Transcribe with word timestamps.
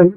I'm 0.00 0.16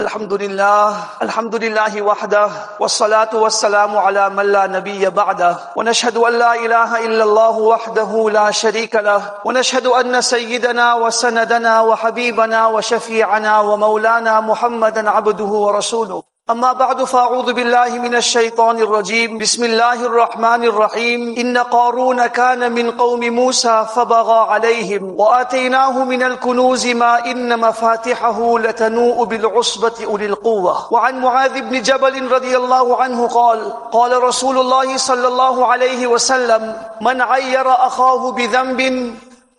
الحمد 0.00 0.32
لله 0.32 0.96
الحمد 1.22 1.54
لله 1.54 2.02
وحده 2.02 2.48
والصلاة 2.80 3.32
والسلام 3.34 3.96
على 3.96 4.30
من 4.30 4.46
لا 4.52 4.66
نبي 4.66 5.10
بعده 5.10 5.56
ونشهد 5.76 6.16
أن 6.16 6.32
لا 6.38 6.54
إله 6.54 7.04
إلا 7.06 7.24
الله 7.24 7.58
وحده 7.58 8.30
لا 8.32 8.50
شريك 8.50 8.94
له 8.96 9.22
ونشهد 9.44 9.86
أن 9.86 10.20
سيدنا 10.20 10.94
وسندنا 10.94 11.80
وحبيبنا 11.80 12.66
وشفيعنا 12.66 13.60
ومولانا 13.60 14.40
محمدا 14.40 15.10
عبده 15.10 15.44
ورسوله 15.44 16.29
أما 16.50 16.72
بعد، 16.72 17.04
فأعوذ 17.04 17.52
بالله 17.52 17.88
من 17.88 18.14
الشيطان 18.14 18.78
الرجيم. 18.78 19.38
بسم 19.38 19.64
الله 19.64 20.06
الرحمن 20.06 20.64
الرحيم. 20.64 21.34
إن 21.38 21.58
قارون 21.58 22.26
كان 22.26 22.72
من 22.72 22.90
قوم 22.90 23.20
موسى 23.20 23.86
فبغى 23.94 24.40
عليهم 24.50 25.14
وآتيناه 25.16 26.04
من 26.04 26.22
الكنوز 26.22 26.86
ما 26.86 27.24
إن 27.26 27.60
مفاتحه 27.60 28.58
لتنوء 28.58 29.24
بالعصبة 29.24 29.92
أولي 30.04 30.26
القوة. 30.26 30.92
وعن 30.92 31.20
معاذ 31.20 31.60
بن 31.60 31.82
جبل 31.82 32.32
رضي 32.32 32.56
الله 32.56 33.02
عنه 33.02 33.28
قال 33.28 33.72
قال 33.92 34.22
رسول 34.22 34.58
الله 34.58 34.96
صلى 34.96 35.28
الله 35.28 35.66
عليه 35.66 36.06
وسلم، 36.06 36.76
من 37.00 37.20
عير 37.20 37.70
أخاه 37.70 38.32
بذنب 38.32 38.80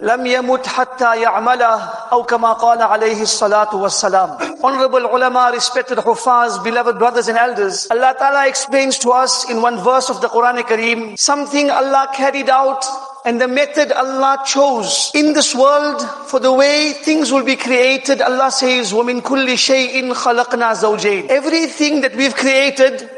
لم 0.01 0.27
يمت 0.27 0.67
حتى 0.67 1.21
يعمله 1.21 1.81
أو 2.13 2.23
كما 2.23 2.53
قال 2.53 2.83
عليه 2.83 3.23
الصلاة 3.23 3.75
والسلام 3.77 4.39
Honorable 4.63 5.07
ulama, 5.07 5.51
respected 5.53 5.99
hufaz, 5.99 6.63
beloved 6.63 6.99
brothers 6.99 7.29
and 7.29 7.39
elders, 7.39 7.87
Allah 7.91 8.15
Ta'ala 8.19 8.47
explains 8.47 8.99
to 8.99 9.11
us 9.11 9.49
in 9.49 9.63
one 9.63 9.79
verse 9.79 10.11
of 10.11 10.21
the 10.21 10.29
Quran 10.29 10.59
Kareem, 10.63 11.19
something 11.19 11.71
Allah 11.71 12.09
carried 12.13 12.51
out 12.51 12.85
and 13.25 13.41
the 13.41 13.49
method 13.49 13.91
Allah 13.91 14.43
chose 14.47 15.11
in 15.15 15.33
this 15.33 15.55
world 15.55 16.01
for 16.27 16.41
the 16.41 16.53
way 16.53 16.93
things 16.93 17.33
will 17.33 17.45
be 17.45 17.57
created. 17.57 18.21
Allah 18.21 18.51
says, 18.51 18.93
وَمِن 18.93 19.21
كُلِّ 19.21 19.49
شَيْءٍ 19.49 20.13
خَلَقْنَا 20.13 20.73
زَوْجَيْنِ 20.75 21.29
Everything 21.29 22.03
that 22.03 22.15
we've 22.15 22.35
created, 22.35 23.09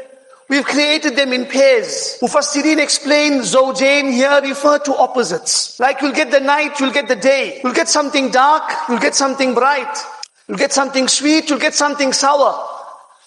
We've 0.49 0.65
created 0.65 1.15
them 1.15 1.31
in 1.31 1.45
pairs. 1.45 2.17
Mufassirin 2.21 2.79
explain 2.81 3.41
Zawjain 3.41 4.11
here 4.11 4.41
refer 4.41 4.79
to 4.79 4.95
opposites. 4.95 5.79
Like 5.79 6.01
you'll 6.01 6.11
get 6.11 6.31
the 6.31 6.39
night, 6.39 6.79
you'll 6.79 6.91
get 6.91 7.07
the 7.07 7.15
day. 7.15 7.61
You'll 7.63 7.73
get 7.73 7.87
something 7.87 8.31
dark, 8.31 8.63
you'll 8.89 8.99
get 8.99 9.13
something 9.13 9.53
bright. 9.53 9.95
You'll 10.47 10.57
get 10.57 10.73
something 10.73 11.07
sweet, 11.07 11.49
you'll 11.49 11.59
get 11.59 11.75
something 11.75 12.11
sour. 12.13 12.67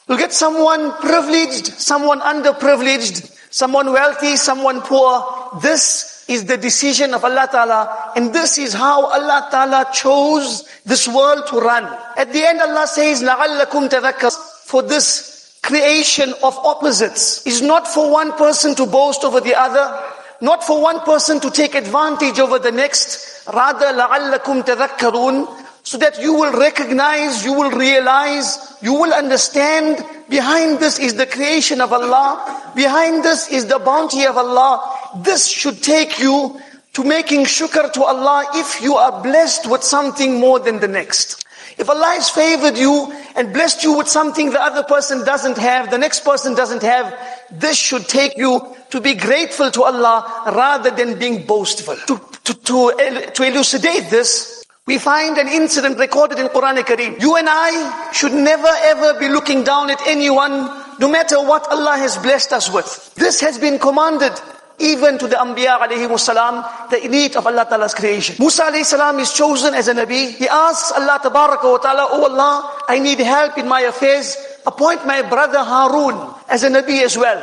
You'll 0.08 0.18
get 0.18 0.32
someone 0.32 0.90
privileged, 0.94 1.66
someone 1.78 2.20
underprivileged, 2.20 3.30
someone 3.52 3.92
wealthy, 3.92 4.34
someone 4.34 4.80
poor. 4.80 5.24
This 5.62 6.24
is 6.28 6.46
the 6.46 6.56
decision 6.56 7.14
of 7.14 7.24
Allah 7.24 7.48
Ta'ala 7.50 8.12
and 8.16 8.34
this 8.34 8.58
is 8.58 8.72
how 8.72 9.06
Allah 9.06 9.46
Ta'ala 9.48 9.86
chose 9.92 10.64
this 10.84 11.06
world 11.06 11.46
to 11.48 11.60
run. 11.60 11.84
At 12.16 12.32
the 12.32 12.44
end 12.44 12.60
Allah 12.60 12.88
says, 12.88 13.22
لَعَلَّكُمْ 13.22 13.88
تَذَكَّرُ 13.90 14.32
For 14.66 14.82
this 14.82 15.35
creation 15.66 16.34
of 16.42 16.58
opposites 16.58 17.46
is 17.46 17.62
not 17.62 17.86
for 17.86 18.10
one 18.10 18.32
person 18.32 18.74
to 18.74 18.86
boast 18.86 19.24
over 19.24 19.40
the 19.40 19.54
other, 19.54 20.00
not 20.40 20.64
for 20.64 20.82
one 20.82 21.00
person 21.00 21.40
to 21.40 21.50
take 21.50 21.74
advantage 21.74 22.38
over 22.38 22.58
the 22.58 22.72
next, 22.72 23.46
rather 23.52 23.86
لَعَلَّكُمْ 23.86 24.64
تَذَكَّرُونَ 24.64 25.62
so 25.84 25.98
that 25.98 26.20
you 26.22 26.32
will 26.34 26.52
recognize, 26.52 27.44
you 27.44 27.52
will 27.52 27.70
realize, 27.70 28.76
you 28.82 28.94
will 28.94 29.12
understand 29.12 30.04
behind 30.28 30.78
this 30.78 30.98
is 30.98 31.14
the 31.14 31.26
creation 31.26 31.80
of 31.80 31.92
Allah, 31.92 32.70
behind 32.76 33.24
this 33.24 33.50
is 33.50 33.66
the 33.66 33.78
bounty 33.80 34.24
of 34.24 34.36
Allah. 34.36 34.78
This 35.16 35.48
should 35.48 35.82
take 35.82 36.20
you 36.20 36.60
to 36.92 37.04
making 37.04 37.46
shukr 37.46 37.92
to 37.92 38.04
Allah 38.04 38.46
if 38.54 38.80
you 38.80 38.94
are 38.94 39.22
blessed 39.22 39.68
with 39.68 39.82
something 39.82 40.38
more 40.38 40.60
than 40.60 40.78
the 40.78 40.88
next. 40.88 41.44
If 41.77 41.89
Allah 41.89 42.13
has 42.15 42.29
favored 42.29 42.77
you 42.77 43.13
and 43.35 43.53
blessed 43.53 43.83
you 43.83 43.97
with 43.97 44.07
something 44.07 44.49
the 44.49 44.61
other 44.61 44.83
person 44.83 45.23
doesn't 45.23 45.57
have, 45.57 45.91
the 45.91 45.97
next 45.97 46.25
person 46.25 46.55
doesn't 46.55 46.81
have, 46.81 47.13
this 47.51 47.77
should 47.77 48.07
take 48.07 48.35
you 48.35 48.75
to 48.89 48.99
be 48.99 49.13
grateful 49.13 49.69
to 49.71 49.83
Allah 49.83 50.43
rather 50.55 50.89
than 50.89 51.19
being 51.19 51.45
boastful. 51.45 51.95
To, 52.07 52.19
to, 52.45 52.53
to, 52.53 53.31
to 53.31 53.43
elucidate 53.43 54.09
this, 54.09 54.65
we 54.87 54.97
find 54.97 55.37
an 55.37 55.49
incident 55.49 55.99
recorded 55.99 56.39
in 56.39 56.47
Quran 56.47 56.77
Kareem. 56.77 57.21
You 57.21 57.35
and 57.35 57.47
I 57.49 58.11
should 58.11 58.33
never 58.33 58.69
ever 58.83 59.19
be 59.19 59.29
looking 59.29 59.63
down 59.63 59.91
at 59.91 60.01
anyone, 60.07 60.71
no 60.99 61.09
matter 61.11 61.35
what 61.35 61.69
Allah 61.69 61.97
has 61.97 62.17
blessed 62.17 62.53
us 62.53 62.73
with. 62.73 63.13
This 63.15 63.39
has 63.41 63.59
been 63.59 63.77
commanded 63.77 64.33
even 64.79 65.17
to 65.17 65.27
the 65.27 65.35
Anbiya 65.35 65.79
alayhi 65.79 66.19
salam, 66.19 66.63
the 66.89 67.03
elite 67.03 67.35
of 67.35 67.47
Allah 67.47 67.65
Ta'ala's 67.67 67.93
creation. 67.93 68.35
Musa 68.39 68.63
alayhi 68.63 68.85
salam 68.85 69.19
is 69.19 69.33
chosen 69.33 69.73
as 69.73 69.87
a 69.87 69.93
Nabi. 69.93 70.35
He 70.35 70.47
asks 70.47 70.91
Allah 70.91 71.19
Ta'ala, 71.21 72.07
Oh 72.11 72.29
Allah, 72.29 72.83
I 72.87 72.99
need 72.99 73.19
help 73.19 73.57
in 73.57 73.67
my 73.67 73.81
affairs. 73.81 74.37
Appoint 74.65 75.05
my 75.05 75.23
brother 75.23 75.63
Harun 75.63 76.33
as 76.47 76.63
a 76.63 76.69
Nabi 76.69 77.01
as 77.01 77.17
well. 77.17 77.41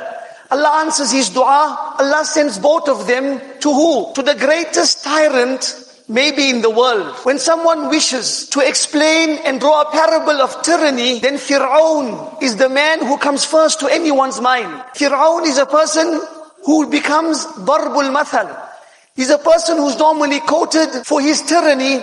Allah 0.50 0.84
answers 0.84 1.10
his 1.10 1.30
dua. 1.30 1.96
Allah 1.98 2.24
sends 2.24 2.58
both 2.58 2.88
of 2.88 3.06
them 3.06 3.40
to 3.60 3.72
who? 3.72 4.12
To 4.14 4.22
the 4.22 4.34
greatest 4.34 5.02
tyrant 5.02 5.84
maybe 6.08 6.50
in 6.50 6.60
the 6.60 6.70
world. 6.70 7.16
When 7.24 7.38
someone 7.38 7.88
wishes 7.88 8.48
to 8.50 8.60
explain 8.60 9.38
and 9.44 9.58
draw 9.58 9.82
a 9.82 9.90
parable 9.90 10.40
of 10.42 10.62
tyranny, 10.62 11.18
then 11.18 11.36
Fir'aun 11.36 12.42
is 12.42 12.56
the 12.56 12.68
man 12.68 13.00
who 13.00 13.16
comes 13.16 13.44
first 13.44 13.80
to 13.80 13.86
anyone's 13.86 14.40
mind. 14.40 14.68
Fir'aun 14.94 15.46
is 15.46 15.58
a 15.58 15.66
person 15.66 16.20
who 16.65 16.89
becomes 16.89 17.45
Darbul 17.45 18.13
Mathal. 18.13 18.67
He's 19.15 19.29
a 19.29 19.37
person 19.37 19.77
who's 19.77 19.97
normally 19.97 20.39
quoted 20.39 21.05
for 21.05 21.19
his 21.21 21.41
tyranny. 21.41 21.99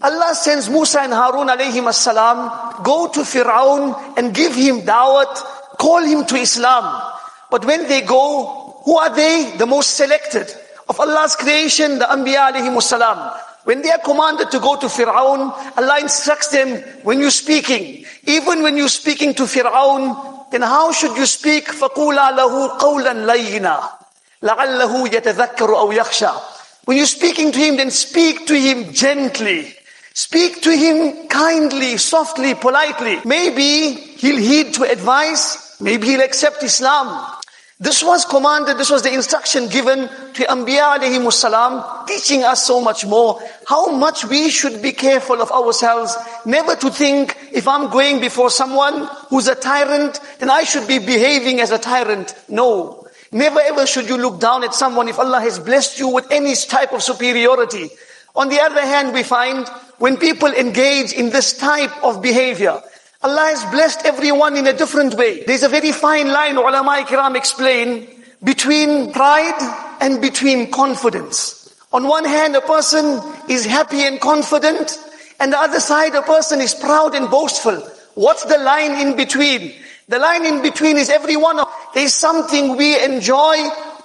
Allah 0.00 0.34
sends 0.34 0.68
Musa 0.68 1.00
and 1.00 1.12
Harun 1.12 1.48
alayhim 1.48 1.92
salam, 1.92 2.82
go 2.82 3.08
to 3.08 3.20
Fir'aun 3.20 4.18
and 4.18 4.34
give 4.34 4.54
him 4.54 4.82
dawat, 4.82 5.34
call 5.78 6.02
him 6.02 6.24
to 6.26 6.36
Islam. 6.36 7.02
But 7.50 7.64
when 7.64 7.88
they 7.88 8.02
go, 8.02 8.80
who 8.84 8.96
are 8.96 9.14
they? 9.14 9.54
The 9.56 9.66
most 9.66 9.90
selected 9.96 10.52
of 10.88 10.98
Allah's 11.00 11.36
creation, 11.36 11.98
the 11.98 12.04
Anbiya 12.04 12.52
alayhi 12.52 12.82
salam. 12.82 13.32
When 13.64 13.82
they 13.82 13.90
are 13.90 13.98
commanded 13.98 14.50
to 14.50 14.58
go 14.58 14.76
to 14.76 14.86
Fir'aun, 14.86 15.78
Allah 15.78 16.00
instructs 16.00 16.48
them, 16.48 16.82
when 17.04 17.20
you're 17.20 17.30
speaking, 17.30 18.04
even 18.26 18.62
when 18.62 18.76
you're 18.76 18.88
speaking 18.88 19.34
to 19.34 19.44
Fir'aun, 19.44 20.50
then 20.50 20.62
how 20.62 20.90
should 20.92 21.16
you 21.16 21.26
speak? 21.26 21.66
فَقُولَا 21.66 22.36
لَهُ 22.36 22.78
قَوْلًا 22.78 23.26
لَيِّنًا 23.26 23.95
لَعَلَّهُ 24.42 25.08
يَتَذَكَّرُ 25.08 25.56
أَوْ 25.56 25.92
يَخْشَى 25.96 26.42
When 26.84 26.96
you're 26.96 27.06
speaking 27.06 27.52
to 27.52 27.58
him, 27.58 27.76
then 27.76 27.90
speak 27.90 28.46
to 28.46 28.58
him 28.58 28.92
gently. 28.92 29.74
Speak 30.14 30.62
to 30.62 30.76
him 30.76 31.28
kindly, 31.28 31.96
softly, 31.96 32.54
politely. 32.54 33.20
Maybe 33.24 33.94
he'll 33.94 34.36
heed 34.36 34.74
to 34.74 34.90
advice. 34.90 35.80
Maybe 35.80 36.08
he'll 36.08 36.22
accept 36.22 36.62
Islam. 36.62 37.38
This 37.82 38.04
was 38.04 38.24
commanded, 38.24 38.78
this 38.78 38.90
was 38.90 39.02
the 39.02 39.12
instruction 39.12 39.66
given 39.66 40.06
to 40.34 40.44
Anbiya 40.44 40.98
alayhi 40.98 41.32
salam, 41.32 42.06
teaching 42.06 42.44
us 42.44 42.64
so 42.64 42.80
much 42.80 43.04
more, 43.04 43.40
how 43.66 43.90
much 43.90 44.24
we 44.24 44.50
should 44.50 44.80
be 44.80 44.92
careful 44.92 45.42
of 45.42 45.50
ourselves, 45.50 46.16
never 46.46 46.76
to 46.76 46.90
think, 46.90 47.36
if 47.50 47.66
I'm 47.66 47.90
going 47.90 48.20
before 48.20 48.50
someone 48.50 49.08
who's 49.30 49.48
a 49.48 49.56
tyrant, 49.56 50.20
then 50.38 50.48
I 50.48 50.62
should 50.62 50.86
be 50.86 51.00
behaving 51.00 51.60
as 51.60 51.72
a 51.72 51.78
tyrant. 51.78 52.36
No. 52.48 53.04
Never 53.31 53.59
ever 53.59 53.85
should 53.85 54.07
you 54.07 54.17
look 54.17 54.39
down 54.39 54.63
at 54.63 54.73
someone 54.73 55.09
if 55.09 55.19
Allah 55.19 55.41
has 55.41 55.59
blessed 55.59 55.99
you 55.99 56.07
with 56.07 56.31
any 56.31 56.55
type 56.55 56.93
of 56.93 57.03
superiority. 57.03 57.89
On 58.35 58.49
the 58.49 58.59
other 58.59 58.81
hand, 58.81 59.13
we 59.13 59.23
find 59.23 59.67
when 59.97 60.17
people 60.17 60.49
engage 60.53 61.11
in 61.11 61.31
this 61.31 61.57
type 61.57 61.91
of 62.03 62.21
behavior, 62.21 62.81
Allah 63.23 63.49
has 63.49 63.65
blessed 63.71 64.05
everyone 64.05 64.55
in 64.55 64.67
a 64.67 64.73
different 64.73 65.15
way. 65.15 65.43
There's 65.43 65.63
a 65.63 65.69
very 65.69 65.91
fine 65.91 66.27
line, 66.27 66.55
ulama 66.55 67.03
kiram 67.07 67.35
explain, 67.35 68.07
between 68.43 69.11
pride 69.11 69.97
and 69.99 70.21
between 70.21 70.69
confidence. 70.71 71.75
On 71.91 72.07
one 72.07 72.25
hand, 72.25 72.55
a 72.55 72.61
person 72.61 73.19
is 73.49 73.65
happy 73.65 74.01
and 74.01 74.21
confident, 74.21 74.99
and 75.39 75.51
the 75.51 75.57
other 75.57 75.79
side, 75.79 76.13
a 76.13 76.21
person 76.21 76.61
is 76.61 76.75
proud 76.75 77.15
and 77.15 77.29
boastful. 77.29 77.81
What's 78.13 78.45
the 78.45 78.57
line 78.59 78.91
in 78.91 79.15
between? 79.15 79.73
The 80.09 80.19
line 80.19 80.45
in 80.45 80.61
between 80.61 80.95
is 80.95 81.09
everyone. 81.09 81.59
Of 81.59 81.67
There's 81.93 82.13
something 82.13 82.77
we 82.77 83.03
enjoy 83.03 83.57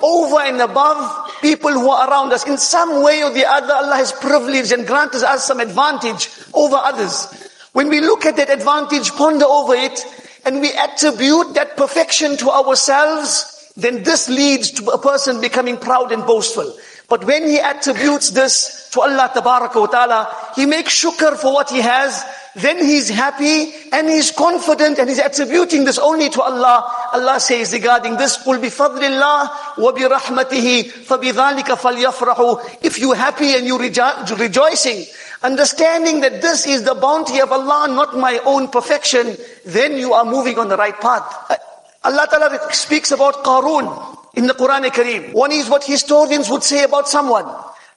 over 0.02 0.40
and 0.40 0.60
above 0.60 1.30
people 1.40 1.70
who 1.70 1.90
are 1.90 2.10
around 2.10 2.32
us. 2.32 2.44
In 2.44 2.58
some 2.58 3.04
way 3.04 3.22
or 3.22 3.30
the 3.30 3.46
other, 3.46 3.72
Allah 3.72 3.94
has 3.94 4.10
privileged 4.10 4.72
and 4.72 4.84
granted 4.84 5.22
us 5.22 5.46
some 5.46 5.60
advantage 5.60 6.28
over 6.54 6.74
others. 6.74 7.48
When 7.72 7.88
we 7.88 8.00
look 8.00 8.26
at 8.26 8.34
that 8.36 8.50
advantage, 8.50 9.12
ponder 9.12 9.44
over 9.44 9.76
it, 9.76 10.04
and 10.44 10.60
we 10.60 10.72
attribute 10.72 11.54
that 11.54 11.76
perfection 11.76 12.36
to 12.38 12.50
ourselves, 12.50 13.72
then 13.76 14.02
this 14.02 14.28
leads 14.28 14.72
to 14.72 14.90
a 14.90 14.98
person 14.98 15.40
becoming 15.40 15.76
proud 15.76 16.10
and 16.10 16.26
boastful. 16.26 16.76
But 17.11 17.23
when 17.23 17.47
he 17.47 17.59
attributes 17.59 18.31
this 18.31 18.89
to 18.91 19.01
Allah 19.01 19.31
Ta'ala, 19.33 20.27
he 20.55 20.65
makes 20.65 21.03
shukr 21.03 21.37
for 21.37 21.53
what 21.53 21.69
he 21.69 21.79
has, 21.79 22.23
then 22.55 22.83
he's 22.83 23.07
happy 23.07 23.71
and 23.93 24.09
he's 24.09 24.31
confident 24.31 24.97
and 24.97 25.07
he's 25.07 25.19
attributing 25.19 25.85
this 25.85 25.99
only 25.99 26.29
to 26.31 26.41
Allah. 26.41 27.09
Allah 27.13 27.39
says 27.39 27.71
regarding 27.71 28.17
this, 28.17 28.37
قُلْ 28.43 28.59
بِفَضْلِ 28.59 28.99
اللَّهِ 28.99 29.49
وَبِرَحْمَتِهِ 29.77 30.91
فَبِذَلِكَ 31.05 31.63
فَلْيَفْرَحُوا 31.63 32.83
If 32.83 32.99
you're 32.99 33.15
happy 33.15 33.55
and 33.55 33.67
you're 33.67 33.79
rejo- 33.79 34.37
rejoicing, 34.37 35.05
understanding 35.43 36.21
that 36.21 36.41
this 36.41 36.65
is 36.65 36.83
the 36.83 36.95
bounty 36.95 37.39
of 37.39 37.51
Allah, 37.51 37.87
not 37.87 38.17
my 38.17 38.39
own 38.39 38.67
perfection, 38.69 39.37
then 39.65 39.97
you 39.97 40.13
are 40.13 40.25
moving 40.25 40.57
on 40.57 40.67
the 40.67 40.77
right 40.77 40.99
path. 40.99 41.23
Uh, 41.49 41.55
Allah 42.03 42.27
Ta'ala 42.29 42.73
speaks 42.73 43.11
about 43.11 43.43
Qarun 43.43 44.17
in 44.35 44.47
the 44.47 44.53
Quran 44.53 44.85
Kareem. 44.85 45.33
One 45.33 45.51
is 45.51 45.69
what 45.69 45.83
historians 45.83 46.49
would 46.49 46.63
say 46.63 46.83
about 46.83 47.07
someone. 47.07 47.45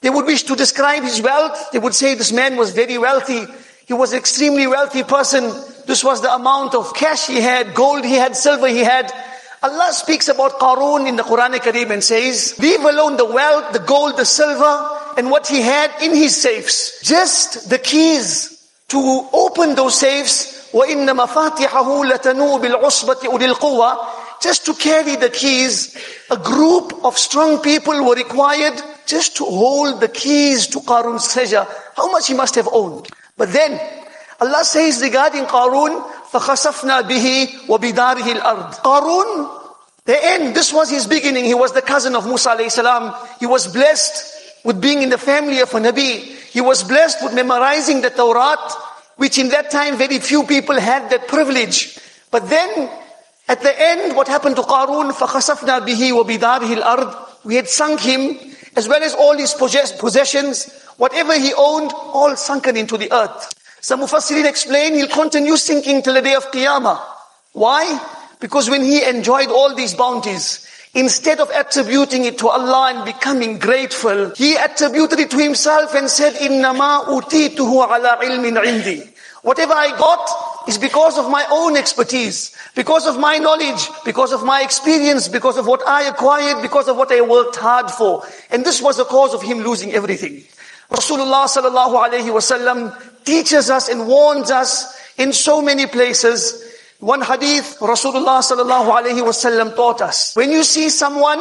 They 0.00 0.10
would 0.10 0.24
wish 0.24 0.44
to 0.44 0.56
describe 0.56 1.02
his 1.02 1.20
wealth. 1.20 1.70
They 1.72 1.78
would 1.78 1.94
say 1.94 2.14
this 2.14 2.32
man 2.32 2.56
was 2.56 2.72
very 2.72 2.96
wealthy. 2.96 3.44
He 3.86 3.92
was 3.92 4.12
an 4.12 4.18
extremely 4.18 4.66
wealthy 4.66 5.02
person. 5.02 5.44
This 5.86 6.02
was 6.02 6.22
the 6.22 6.32
amount 6.32 6.74
of 6.74 6.94
cash 6.94 7.26
he 7.26 7.40
had, 7.40 7.74
gold 7.74 8.04
he 8.04 8.14
had, 8.14 8.36
silver 8.36 8.68
he 8.68 8.78
had. 8.78 9.12
Allah 9.62 9.92
speaks 9.92 10.28
about 10.28 10.58
Qarun 10.58 11.06
in 11.06 11.16
the 11.16 11.22
Quran 11.22 11.54
Kareem 11.56 11.90
and 11.90 12.02
says, 12.02 12.58
leave 12.58 12.80
alone 12.80 13.18
the 13.18 13.26
wealth, 13.26 13.72
the 13.74 13.80
gold, 13.80 14.16
the 14.16 14.24
silver, 14.24 14.88
and 15.18 15.30
what 15.30 15.46
he 15.46 15.60
had 15.60 15.90
in 16.00 16.14
his 16.14 16.40
safes. 16.40 17.02
Just 17.02 17.68
the 17.68 17.78
keys 17.78 18.66
to 18.88 19.28
open 19.32 19.74
those 19.74 19.98
safes. 19.98 20.70
وَإِنَّ 20.72 21.04
مَفَاتِحَهُ 21.04 22.10
لَتَنُوءُ 22.10 22.60
بِالْعُصْبَةِ 22.62 23.26
أُولِي 23.26 23.54
الْقُوَّةِ 23.54 24.06
Just 24.40 24.64
to 24.66 24.74
carry 24.74 25.16
the 25.16 25.28
keys, 25.28 25.96
a 26.30 26.36
group 26.36 27.04
of 27.04 27.18
strong 27.18 27.60
people 27.60 28.04
were 28.04 28.14
required 28.14 28.80
just 29.06 29.36
to 29.36 29.44
hold 29.44 30.00
the 30.00 30.08
keys 30.08 30.66
to 30.68 30.80
Qarun's 30.80 31.32
treasure. 31.32 31.66
How 31.96 32.10
much 32.10 32.28
he 32.28 32.34
must 32.34 32.54
have 32.54 32.68
owned. 32.72 33.08
But 33.36 33.52
then, 33.52 33.80
Allah 34.40 34.64
says 34.64 35.02
regarding 35.02 35.44
Qarun, 35.44 36.02
فَخَسَفْنَا 36.30 37.02
بِهِ 37.02 37.66
وَبِدَارِهِ 37.66 38.38
الْأَرْضِ 38.38 38.74
Qarun, 38.76 39.60
the 40.04 40.24
end, 40.24 40.56
this 40.56 40.72
was 40.72 40.90
his 40.90 41.06
beginning. 41.06 41.44
He 41.44 41.54
was 41.54 41.72
the 41.72 41.82
cousin 41.82 42.16
of 42.16 42.26
Musa 42.26 42.50
alayhi 42.50 42.70
salam. 42.70 43.14
He 43.38 43.46
was 43.46 43.66
blessed 43.66 44.64
with 44.64 44.80
being 44.80 45.02
in 45.02 45.10
the 45.10 45.18
family 45.18 45.60
of 45.60 45.72
a 45.74 45.78
Nabi. 45.78 46.36
He 46.50 46.60
was 46.60 46.82
blessed 46.82 47.22
with 47.22 47.34
memorizing 47.34 48.00
the 48.00 48.10
Torah, 48.10 48.56
which 49.16 49.38
in 49.38 49.50
that 49.50 49.70
time 49.70 49.96
very 49.98 50.18
few 50.18 50.44
people 50.44 50.78
had 50.80 51.10
that 51.10 51.28
privilege. 51.28 51.98
But 52.30 52.48
then, 52.48 52.90
at 53.48 53.62
the 53.62 53.74
end, 53.80 54.16
what 54.16 54.28
happened 54.28 54.56
to 54.56 54.62
Qarun? 54.62 55.10
فَخَسَفْنَا 55.12 55.86
بِهِ 55.86 56.12
وَبِدَارِهِ 56.12 56.82
الْأَرْضِ 56.82 57.44
We 57.44 57.56
had 57.56 57.68
sunk 57.68 58.00
him, 58.00 58.38
as 58.76 58.88
well 58.88 59.02
as 59.02 59.14
all 59.14 59.36
his 59.36 59.54
possessions, 59.54 60.70
Whatever 61.00 61.32
he 61.32 61.54
owned, 61.56 61.92
all 61.94 62.36
sunken 62.36 62.76
into 62.76 62.98
the 62.98 63.10
earth. 63.10 63.54
Some 63.80 64.00
Mufassirin 64.02 64.44
explain 64.44 64.92
he'll 64.92 65.08
continue 65.08 65.56
sinking 65.56 66.02
till 66.02 66.12
the 66.12 66.20
day 66.20 66.34
of 66.34 66.50
Qiyamah. 66.50 67.00
Why? 67.52 67.98
Because 68.38 68.68
when 68.68 68.82
he 68.82 69.02
enjoyed 69.08 69.48
all 69.48 69.74
these 69.74 69.94
bounties, 69.94 70.68
instead 70.92 71.40
of 71.40 71.48
attributing 71.56 72.26
it 72.26 72.36
to 72.40 72.48
Allah 72.50 72.92
and 72.94 73.06
becoming 73.06 73.58
grateful, 73.58 74.34
he 74.36 74.56
attributed 74.56 75.20
it 75.20 75.30
to 75.30 75.38
himself 75.38 75.94
and 75.94 76.10
said, 76.10 76.34
إِنَّمَا 76.34 77.06
أُتِيتُهُ 77.06 77.88
عَلَى 77.88 78.18
عِلْمٍ 78.20 78.62
عِنْدِي 78.62 79.08
Whatever 79.40 79.72
I 79.72 79.96
got 79.96 80.68
is 80.68 80.76
because 80.76 81.16
of 81.16 81.30
my 81.30 81.46
own 81.50 81.78
expertise, 81.78 82.53
because 82.75 83.07
of 83.07 83.17
my 83.17 83.37
knowledge, 83.37 83.87
because 84.03 84.33
of 84.33 84.43
my 84.43 84.61
experience, 84.61 85.27
because 85.29 85.57
of 85.57 85.65
what 85.65 85.87
I 85.87 86.03
acquired, 86.09 86.61
because 86.61 86.87
of 86.89 86.97
what 86.97 87.11
I 87.11 87.21
worked 87.21 87.55
hard 87.55 87.89
for. 87.89 88.23
And 88.51 88.65
this 88.65 88.81
was 88.81 88.97
the 88.97 89.05
cause 89.05 89.33
of 89.33 89.41
him 89.41 89.59
losing 89.59 89.93
everything. 89.93 90.43
Rasulullah 90.91 91.47
sallallahu 91.47 92.09
alayhi 92.09 92.29
wasallam 92.29 93.23
teaches 93.23 93.69
us 93.69 93.89
and 93.89 94.07
warns 94.07 94.51
us 94.51 94.93
in 95.17 95.33
so 95.33 95.61
many 95.61 95.87
places. 95.87 96.61
One 96.99 97.21
hadith 97.21 97.77
Rasulullah 97.79 98.43
sallallahu 98.43 98.91
alayhi 98.91 99.23
wasallam 99.23 99.75
taught 99.75 100.01
us. 100.01 100.35
When 100.35 100.51
you 100.51 100.63
see 100.63 100.89
someone 100.89 101.39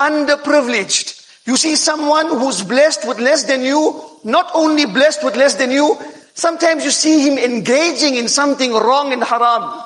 underprivileged, 0.00 1.46
you 1.46 1.56
see 1.56 1.76
someone 1.76 2.28
who's 2.28 2.62
blessed 2.62 3.06
with 3.06 3.18
less 3.18 3.44
than 3.44 3.62
you, 3.62 4.02
not 4.24 4.50
only 4.54 4.86
blessed 4.86 5.24
with 5.24 5.36
less 5.36 5.54
than 5.54 5.70
you, 5.70 5.96
sometimes 6.34 6.84
you 6.84 6.90
see 6.90 7.28
him 7.28 7.38
engaging 7.38 8.16
in 8.16 8.28
something 8.28 8.72
wrong 8.72 9.12
and 9.12 9.22
haram. 9.22 9.82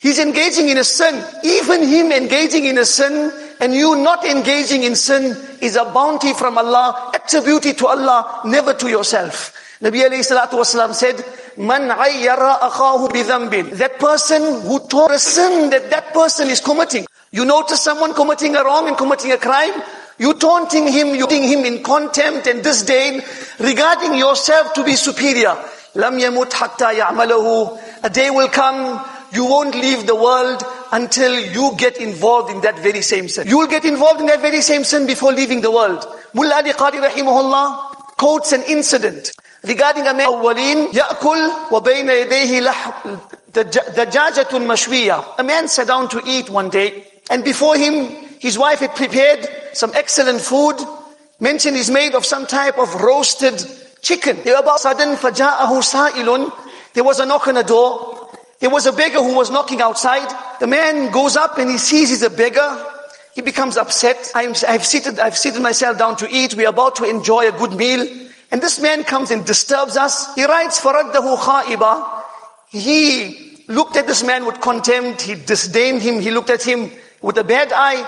He's 0.00 0.18
engaging 0.18 0.70
in 0.70 0.78
a 0.78 0.84
sin. 0.84 1.22
Even 1.44 1.86
him 1.86 2.10
engaging 2.10 2.64
in 2.64 2.78
a 2.78 2.84
sin 2.86 3.30
and 3.60 3.74
you 3.74 3.96
not 3.96 4.24
engaging 4.24 4.82
in 4.82 4.96
sin 4.96 5.36
is 5.60 5.76
a 5.76 5.84
bounty 5.84 6.32
from 6.32 6.56
Allah, 6.56 7.12
attributed 7.14 7.76
to 7.78 7.86
Allah, 7.86 8.40
never 8.46 8.72
to 8.72 8.88
yourself. 8.88 9.54
Nabi 9.82 10.00
alayhi 10.00 10.24
salatu 10.24 10.56
wasalam 10.56 10.94
said, 10.94 11.16
Man 11.58 11.90
ayyara. 11.90 12.58
That 13.76 13.98
person 13.98 14.62
who 14.62 14.88
taught 14.88 15.10
a 15.10 15.18
sin 15.18 15.68
that 15.70 15.90
that 15.90 16.14
person 16.14 16.48
is 16.48 16.60
committing. 16.60 17.06
You 17.32 17.44
notice 17.44 17.82
someone 17.82 18.14
committing 18.14 18.56
a 18.56 18.64
wrong 18.64 18.88
and 18.88 18.96
committing 18.96 19.32
a 19.32 19.36
crime, 19.36 19.72
you 20.18 20.32
taunting 20.34 20.88
him, 20.88 21.14
you 21.14 21.26
putting 21.26 21.44
him 21.44 21.66
in 21.66 21.82
contempt 21.82 22.46
and 22.46 22.62
disdain, 22.64 23.22
regarding 23.58 24.14
yourself 24.14 24.72
to 24.74 24.84
be 24.84 24.94
superior. 24.94 25.54
Lam 25.94 26.18
yamut 26.18 26.52
hatta 26.52 26.94
ya'malahu. 26.94 27.78
A 28.02 28.10
day 28.10 28.30
will 28.30 28.48
come, 28.48 29.04
you 29.32 29.44
won't 29.44 29.74
leave 29.74 30.06
the 30.06 30.14
world 30.14 30.62
until 30.92 31.38
you 31.38 31.72
get 31.76 31.96
involved 31.98 32.50
in 32.50 32.60
that 32.62 32.78
very 32.80 33.02
same 33.02 33.28
sin. 33.28 33.46
You 33.46 33.58
will 33.58 33.68
get 33.68 33.84
involved 33.84 34.20
in 34.20 34.26
that 34.26 34.40
very 34.40 34.60
same 34.60 34.84
sin 34.84 35.06
before 35.06 35.32
leaving 35.32 35.60
the 35.60 35.70
world. 35.70 36.04
Mullah 36.34 36.56
Ali 36.56 36.72
Qari 36.72 37.00
rahimahullah 37.00 38.16
quotes 38.16 38.52
an 38.52 38.62
incident 38.64 39.32
regarding 39.64 40.06
a 40.06 40.14
man 40.14 40.26
awwalin. 40.28 40.90
A 45.38 45.42
man 45.44 45.68
sat 45.68 45.86
down 45.86 46.08
to 46.08 46.22
eat 46.26 46.50
one 46.50 46.68
day 46.70 47.04
and 47.30 47.44
before 47.44 47.76
him 47.76 48.06
his 48.40 48.58
wife 48.58 48.80
had 48.80 48.94
prepared 48.96 49.48
some 49.72 49.92
excellent 49.94 50.40
food. 50.40 50.76
Mention 51.38 51.76
is 51.76 51.90
made 51.90 52.14
of 52.14 52.24
some 52.26 52.46
type 52.46 52.78
of 52.78 52.94
roasted 52.96 53.64
chicken. 54.02 54.38
There 54.44 54.60
was 54.62 54.84
a 57.20 57.26
knock 57.26 57.46
on 57.48 57.54
the 57.54 57.62
door. 57.62 58.19
there 58.59 58.69
was 58.69 58.85
a 58.85 58.93
beggar 58.93 59.21
who 59.21 59.35
was 59.35 59.51
knocking 59.51 59.81
outside. 59.81 60.27
The 60.59 60.67
man 60.67 61.11
goes 61.11 61.35
up 61.35 61.57
and 61.57 61.69
he 61.69 61.77
sees 61.77 62.09
he's 62.09 62.23
a 62.23 62.29
beggar. 62.29 62.85
He 63.33 63.41
becomes 63.41 63.75
upset. 63.77 64.31
i 64.33 64.43
have 64.43 64.85
seated, 64.85 65.19
I've 65.19 65.37
seated 65.37 65.61
myself 65.61 65.97
down 65.97 66.15
to 66.17 66.29
eat. 66.29 66.55
We're 66.55 66.69
about 66.69 66.95
to 66.97 67.03
enjoy 67.03 67.49
a 67.49 67.51
good 67.51 67.73
meal. 67.73 68.07
And 68.51 68.61
this 68.61 68.79
man 68.79 69.03
comes 69.03 69.29
and 69.31 69.45
disturbs 69.45 69.97
us. 69.97 70.33
He 70.35 70.45
writes, 70.45 70.79
فَرَدَّهُ 70.79 71.37
خَائِبًا 71.37 72.23
He 72.69 73.65
looked 73.67 73.97
at 73.97 74.07
this 74.07 74.23
man 74.23 74.45
with 74.45 74.61
contempt. 74.61 75.23
He 75.23 75.35
disdained 75.35 76.01
him. 76.01 76.21
He 76.21 76.31
looked 76.31 76.49
at 76.49 76.63
him 76.63 76.91
with 77.21 77.37
a 77.37 77.43
bad 77.43 77.73
eye. 77.73 78.03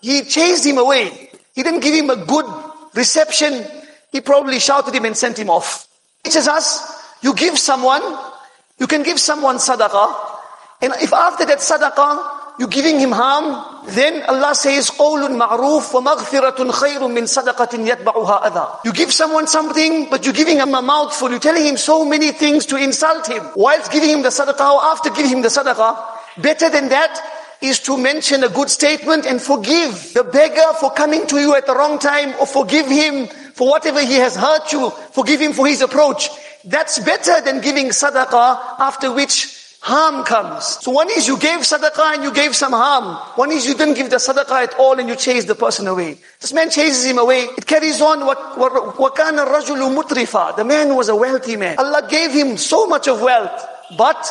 He 0.00 0.22
chased 0.22 0.64
him 0.64 0.78
away. 0.78 1.30
He 1.54 1.64
didn't 1.64 1.80
give 1.80 1.94
him 1.94 2.10
a 2.10 2.24
good 2.24 2.46
reception. 2.94 3.66
He 4.12 4.20
probably 4.20 4.60
shouted 4.60 4.94
him 4.94 5.04
and 5.04 5.16
sent 5.16 5.38
him 5.38 5.50
off. 5.50 5.88
Teaches 6.22 6.46
us, 6.46 6.86
you 7.20 7.34
give 7.34 7.58
someone 7.58 8.02
you 8.82 8.86
can 8.86 9.02
give 9.02 9.18
someone 9.18 9.56
sadaqah, 9.56 10.14
and 10.80 10.92
if 11.02 11.12
after 11.12 11.44
that 11.46 11.58
sadaqah, 11.58 12.38
you're 12.58 12.68
giving 12.68 12.98
him 12.98 13.12
harm, 13.12 13.86
then 13.86 14.22
Allah 14.24 14.54
says, 14.54 14.90
قَوْلٌ 14.90 15.22
مَعْرُوفٌ 15.30 15.92
وَمَغْفِرَةٌ 15.94 16.70
خَيْرٌ 16.70 16.98
مِّن 16.98 17.22
صَدَقَةٍ 17.22 17.86
يَتْبَعُهَا 17.86 18.42
أَذَى 18.50 18.84
You 18.84 18.92
give 18.92 19.12
someone 19.12 19.46
something, 19.46 20.10
but 20.10 20.24
you're 20.24 20.34
giving 20.34 20.58
him 20.58 20.74
a 20.74 20.82
mouthful. 20.82 21.30
You're 21.30 21.38
telling 21.38 21.64
him 21.64 21.76
so 21.76 22.04
many 22.04 22.32
things 22.32 22.66
to 22.66 22.76
insult 22.76 23.28
him. 23.28 23.44
Whilst 23.54 23.92
giving 23.92 24.10
him 24.10 24.22
the 24.22 24.30
sadaqah 24.30 24.74
or 24.74 24.82
after 24.82 25.10
giving 25.10 25.30
him 25.30 25.42
the 25.42 25.48
sadaqah, 25.48 26.42
better 26.42 26.68
than 26.68 26.88
that 26.88 27.20
is 27.60 27.78
to 27.80 27.96
mention 27.96 28.42
a 28.42 28.48
good 28.48 28.70
statement 28.70 29.24
and 29.24 29.40
forgive 29.40 30.14
the 30.14 30.24
beggar 30.24 30.74
for 30.80 30.90
coming 30.90 31.26
to 31.28 31.38
you 31.38 31.54
at 31.54 31.66
the 31.66 31.74
wrong 31.74 31.98
time 31.98 32.34
or 32.40 32.46
forgive 32.46 32.86
him 32.86 33.26
for 33.54 33.68
whatever 33.68 34.00
he 34.00 34.14
has 34.14 34.34
hurt 34.34 34.72
you. 34.72 34.90
Forgive 35.12 35.40
him 35.40 35.52
for 35.52 35.66
his 35.66 35.80
approach. 35.80 36.28
That's 36.64 36.98
better 36.98 37.40
than 37.40 37.60
giving 37.60 37.88
sadaqah 37.88 38.80
after 38.80 39.12
which 39.12 39.58
harm 39.80 40.24
comes. 40.24 40.64
So 40.82 40.90
one 40.90 41.08
is 41.10 41.28
you 41.28 41.38
gave 41.38 41.60
sadaqah 41.60 42.14
and 42.14 42.24
you 42.24 42.32
gave 42.32 42.54
some 42.54 42.72
harm. 42.72 43.16
One 43.36 43.52
is 43.52 43.66
you 43.66 43.74
didn't 43.74 43.94
give 43.94 44.10
the 44.10 44.16
sadaqah 44.16 44.62
at 44.64 44.74
all 44.74 44.98
and 44.98 45.08
you 45.08 45.16
chased 45.16 45.48
the 45.48 45.54
person 45.54 45.86
away. 45.86 46.18
This 46.40 46.52
man 46.52 46.70
chases 46.70 47.04
him 47.04 47.18
away. 47.18 47.42
It 47.56 47.66
carries 47.66 48.00
on. 48.00 48.20
وَكَانَ 48.20 49.38
الرَّجُلُ 49.46 50.02
مُطْرِفًا 50.02 50.56
The 50.56 50.64
man 50.64 50.94
was 50.94 51.08
a 51.08 51.16
wealthy 51.16 51.56
man. 51.56 51.78
Allah 51.78 52.06
gave 52.08 52.32
him 52.32 52.56
so 52.56 52.86
much 52.86 53.08
of 53.08 53.20
wealth. 53.20 53.66
But 53.96 54.30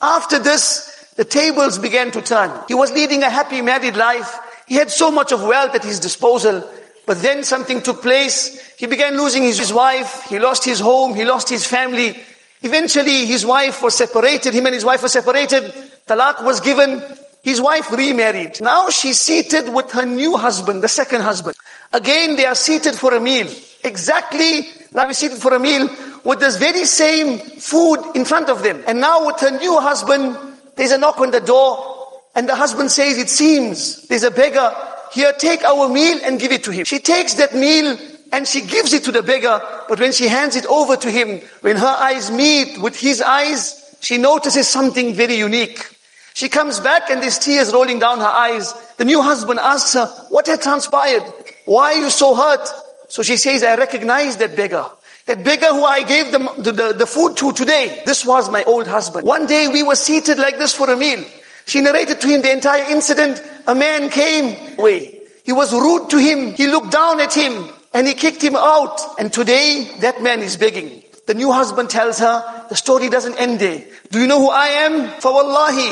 after 0.00 0.38
this, 0.38 0.88
the 1.16 1.24
tables 1.24 1.78
began 1.78 2.10
to 2.12 2.22
turn. 2.22 2.50
He 2.68 2.74
was 2.74 2.92
leading 2.92 3.22
a 3.22 3.30
happy 3.30 3.60
married 3.60 3.96
life. 3.96 4.38
He 4.66 4.76
had 4.76 4.90
so 4.90 5.10
much 5.10 5.32
of 5.32 5.42
wealth 5.42 5.74
at 5.74 5.84
his 5.84 6.00
disposal. 6.00 6.68
But 7.07 7.21
then 7.23 7.43
something 7.43 7.81
took 7.81 8.03
place. 8.03 8.75
He 8.75 8.85
began 8.85 9.17
losing 9.17 9.41
his 9.41 9.73
wife. 9.73 10.25
He 10.29 10.37
lost 10.37 10.63
his 10.63 10.79
home. 10.79 11.15
He 11.15 11.25
lost 11.25 11.49
his 11.49 11.65
family. 11.65 12.15
Eventually, 12.61 13.25
his 13.25 13.45
wife 13.45 13.81
was 13.81 13.95
separated. 13.95 14.53
Him 14.53 14.65
and 14.65 14.75
his 14.75 14.85
wife 14.85 15.01
were 15.01 15.07
separated. 15.07 15.63
Talaq 16.05 16.43
was 16.43 16.59
given. 16.59 17.01
His 17.43 17.61
wife 17.61 17.91
remarried. 17.91 18.59
Now 18.59 18.89
she's 18.89 19.19
seated 19.19 19.73
with 19.73 19.89
her 19.91 20.05
new 20.05 20.35
husband, 20.35 20.83
the 20.83 20.89
second 20.89 21.21
husband. 21.21 21.55
Again, 21.93 22.35
they 22.35 22.45
are 22.45 22.55
seated 22.55 22.95
for 22.95 23.13
a 23.13 23.21
meal. 23.21 23.47
Exactly, 23.85 24.67
now 24.93 25.07
we're 25.07 25.13
seated 25.13 25.37
for 25.37 25.53
a 25.53 25.59
meal 25.59 25.87
with 26.25 26.39
this 26.39 26.57
very 26.57 26.83
same 26.83 27.39
food 27.39 27.99
in 28.15 28.25
front 28.25 28.49
of 28.49 28.63
them. 28.63 28.83
And 28.85 28.99
now 28.99 29.25
with 29.25 29.39
her 29.39 29.51
new 29.51 29.79
husband, 29.79 30.35
there's 30.75 30.91
a 30.91 30.97
knock 30.97 31.19
on 31.19 31.31
the 31.31 31.39
door. 31.39 31.95
And 32.35 32.49
the 32.49 32.55
husband 32.55 32.91
says, 32.91 33.17
it 33.17 33.29
seems 33.29 34.07
there's 34.07 34.23
a 34.23 34.31
beggar. 34.31 34.73
Here, 35.11 35.33
take 35.33 35.63
our 35.63 35.89
meal 35.89 36.19
and 36.23 36.39
give 36.39 36.51
it 36.51 36.63
to 36.65 36.71
him. 36.71 36.85
She 36.85 36.99
takes 36.99 37.35
that 37.35 37.55
meal 37.55 37.97
and 38.31 38.47
she 38.47 38.61
gives 38.61 38.93
it 38.93 39.03
to 39.05 39.11
the 39.11 39.23
beggar, 39.23 39.61
but 39.87 39.99
when 39.99 40.11
she 40.11 40.27
hands 40.27 40.55
it 40.55 40.65
over 40.65 40.97
to 40.97 41.09
him, 41.09 41.41
when 41.61 41.77
her 41.77 41.95
eyes 41.99 42.29
meet 42.29 42.77
with 42.81 42.99
his 42.99 43.21
eyes, 43.21 43.95
she 44.01 44.17
notices 44.17 44.67
something 44.67 45.13
very 45.13 45.35
unique. 45.35 45.87
She 46.33 46.49
comes 46.49 46.79
back 46.79 47.09
and 47.09 47.21
there's 47.21 47.39
tears 47.39 47.73
rolling 47.73 47.99
down 47.99 48.19
her 48.19 48.25
eyes. 48.25 48.73
The 48.97 49.05
new 49.05 49.21
husband 49.21 49.59
asks 49.59 49.93
her, 49.93 50.05
what 50.29 50.45
had 50.45 50.61
transpired? 50.61 51.23
Why 51.65 51.93
are 51.93 52.01
you 52.01 52.09
so 52.09 52.35
hurt? 52.35 52.67
So 53.07 53.23
she 53.23 53.37
says, 53.37 53.63
I 53.63 53.75
recognize 53.75 54.37
that 54.37 54.55
beggar. 54.55 54.85
That 55.25 55.43
beggar 55.43 55.67
who 55.67 55.83
I 55.83 56.03
gave 56.03 56.31
the, 56.31 56.39
the, 56.71 56.93
the 56.93 57.05
food 57.07 57.37
to 57.37 57.53
today. 57.53 58.03
This 58.05 58.25
was 58.25 58.51
my 58.51 58.63
old 58.65 58.87
husband. 58.87 59.25
One 59.25 59.45
day 59.47 59.67
we 59.67 59.83
were 59.83 59.95
seated 59.95 60.37
like 60.37 60.57
this 60.57 60.73
for 60.73 60.89
a 60.89 60.95
meal. 60.95 61.23
She 61.66 61.80
narrated 61.80 62.20
to 62.20 62.28
him 62.28 62.42
the 62.42 62.52
entire 62.52 62.90
incident. 62.90 63.42
A 63.66 63.74
man 63.74 64.10
came 64.10 64.78
away. 64.78 65.20
He 65.44 65.52
was 65.52 65.72
rude 65.72 66.10
to 66.10 66.18
him. 66.18 66.54
He 66.54 66.66
looked 66.66 66.90
down 66.90 67.20
at 67.20 67.34
him 67.34 67.68
and 67.94 68.06
he 68.06 68.14
kicked 68.14 68.42
him 68.42 68.56
out. 68.56 69.00
And 69.18 69.32
today, 69.32 69.90
that 70.00 70.22
man 70.22 70.40
is 70.40 70.56
begging. 70.56 71.02
The 71.26 71.34
new 71.34 71.52
husband 71.52 71.90
tells 71.90 72.18
her, 72.18 72.66
the 72.68 72.76
story 72.76 73.08
doesn't 73.08 73.38
end 73.38 73.60
there. 73.60 73.84
Do 74.10 74.20
you 74.20 74.26
know 74.26 74.40
who 74.40 74.50
I 74.50 74.66
am? 74.86 75.20
For 75.20 75.32
wallahi, 75.32 75.88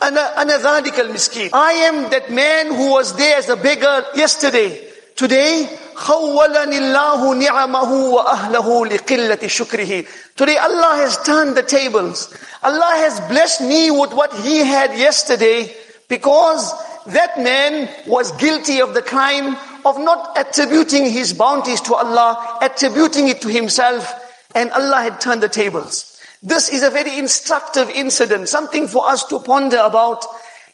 ana 0.00 0.58
dhalika 0.58 1.00
al-miskin. 1.00 1.50
I 1.52 1.72
am 1.72 2.10
that 2.10 2.30
man 2.30 2.68
who 2.68 2.90
was 2.90 3.14
there 3.16 3.36
as 3.36 3.48
a 3.48 3.56
beggar 3.56 4.04
yesterday. 4.14 4.88
Today, 5.14 5.68
خَوَّلَنِ 5.94 6.72
اللَّهُ 6.72 7.46
نِعَمَهُ 7.46 8.12
وَأَهْلَهُ 8.12 8.88
لِقِلَّةِ 8.88 9.36
شُكْرِهِ 9.36 10.34
Today 10.36 10.56
Allah 10.56 10.96
has 10.96 11.22
turned 11.22 11.54
the 11.54 11.62
tables. 11.62 12.34
Allah 12.67 12.93
has 12.99 13.21
blessed 13.31 13.61
me 13.61 13.91
with 13.91 14.11
what 14.11 14.33
He 14.43 14.57
had 14.57 14.91
yesterday 14.91 15.73
because 16.09 16.73
that 17.07 17.39
man 17.39 17.87
was 18.07 18.33
guilty 18.33 18.81
of 18.81 18.93
the 18.93 19.01
crime 19.01 19.55
of 19.85 19.97
not 19.97 20.37
attributing 20.37 21.09
his 21.09 21.31
bounties 21.31 21.79
to 21.81 21.95
Allah, 21.95 22.59
attributing 22.61 23.29
it 23.29 23.39
to 23.41 23.47
himself, 23.47 24.13
and 24.53 24.69
Allah 24.71 25.01
had 25.01 25.21
turned 25.21 25.41
the 25.41 25.49
tables. 25.49 26.19
This 26.43 26.67
is 26.69 26.83
a 26.83 26.89
very 26.89 27.17
instructive 27.17 27.89
incident, 27.89 28.49
something 28.49 28.87
for 28.87 29.07
us 29.07 29.23
to 29.27 29.39
ponder 29.39 29.79
about. 29.79 30.25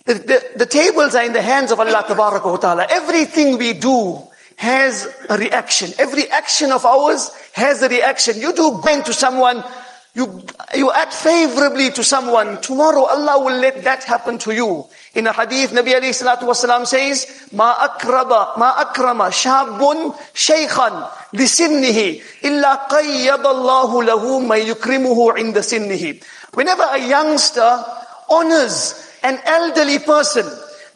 The, 0.05 0.15
the, 0.15 0.43
the 0.57 0.65
tables 0.65 1.15
are 1.15 1.23
in 1.23 1.33
the 1.33 1.41
hands 1.41 1.71
of 1.71 1.79
Allah 1.79 2.03
Ta'ala. 2.07 2.87
Everything 2.89 3.57
we 3.57 3.73
do 3.73 4.19
has 4.57 5.07
a 5.29 5.37
reaction. 5.37 5.91
Every 5.99 6.29
action 6.29 6.71
of 6.71 6.85
ours 6.85 7.31
has 7.53 7.81
a 7.81 7.89
reaction. 7.89 8.39
You 8.39 8.53
do 8.53 8.81
going 8.83 9.03
to 9.03 9.13
someone, 9.13 9.63
you, 10.15 10.45
you 10.75 10.91
act 10.91 11.11
favorably 11.11 11.89
to 11.91 12.03
someone. 12.03 12.61
Tomorrow 12.61 13.05
Allah 13.05 13.43
will 13.43 13.57
let 13.57 13.83
that 13.83 14.03
happen 14.03 14.37
to 14.39 14.53
you. 14.53 14.85
In 15.15 15.25
a 15.25 15.33
hadith, 15.33 15.71
Nabi 15.71 15.93
alayhi 15.97 16.13
salatu 16.13 16.43
wasalam 16.43 16.85
says, 16.85 17.49
Ma 17.51 17.73
akraba, 17.73 18.55
ma 18.59 18.75
akrama, 18.75 19.31
shabun 19.33 20.13
shaykhan, 20.33 21.09
lisinnihi, 21.33 22.21
illa 22.43 22.85
qayyadallahu 22.91 24.05
lahu 24.05 24.47
may 24.47 24.63
yukrimuhu 24.63 25.33
inda 25.33 25.65
sinnihi. 25.65 26.23
Whenever 26.53 26.83
a 26.83 26.99
youngster 26.99 27.83
honors 28.29 29.09
an 29.23 29.39
elderly 29.45 29.97
person, 29.97 30.45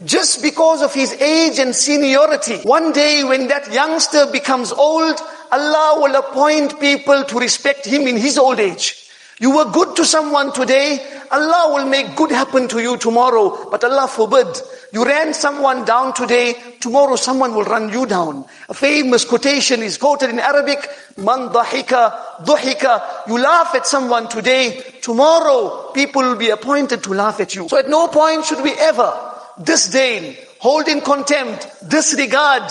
just 0.05 0.43
because 0.43 0.83
of 0.83 0.93
his 0.93 1.13
age 1.13 1.57
and 1.57 1.75
seniority. 1.75 2.57
One 2.57 2.91
day 2.91 3.23
when 3.23 3.47
that 3.47 3.73
youngster 3.73 4.27
becomes 4.31 4.71
old, 4.71 5.19
Allah 5.51 6.01
will 6.01 6.15
appoint 6.15 6.79
people 6.79 7.23
to 7.23 7.39
respect 7.39 7.83
him 7.83 8.05
in 8.07 8.15
his 8.17 8.37
old 8.37 8.59
age. 8.59 9.05
You 9.39 9.55
were 9.55 9.65
good 9.65 9.95
to 9.97 10.05
someone 10.05 10.51
today, 10.51 10.99
Allah 11.29 11.73
will 11.75 11.87
make 11.87 12.15
good 12.15 12.31
happen 12.31 12.67
to 12.69 12.79
you 12.79 12.97
tomorrow. 12.97 13.69
But 13.69 13.83
Allah 13.83 14.07
forbid. 14.07 14.47
You 14.91 15.05
ran 15.05 15.33
someone 15.33 15.85
down 15.85 16.13
today, 16.13 16.55
tomorrow 16.79 17.17
someone 17.17 17.53
will 17.53 17.63
run 17.63 17.91
you 17.91 18.05
down. 18.05 18.45
A 18.69 18.73
famous 18.73 19.25
quotation 19.25 19.83
is 19.83 19.97
quoted 19.97 20.29
in 20.29 20.39
Arabic, 20.39 20.79
Man 21.17 21.49
dahika, 21.49 22.45
duhika. 22.45 23.27
You 23.27 23.37
laugh 23.37 23.75
at 23.75 23.85
someone 23.85 24.27
today, 24.27 24.81
tomorrow 25.01 25.91
people 25.91 26.23
will 26.23 26.37
be 26.37 26.49
appointed 26.49 27.03
to 27.03 27.13
laugh 27.13 27.39
at 27.39 27.53
you. 27.53 27.67
So 27.67 27.77
at 27.77 27.89
no 27.89 28.07
point 28.07 28.45
should 28.45 28.63
we 28.63 28.71
ever 28.73 29.13
disdain, 29.61 30.35
hold 30.59 30.87
in 30.87 31.01
contempt, 31.01 31.67
disregard 31.87 32.63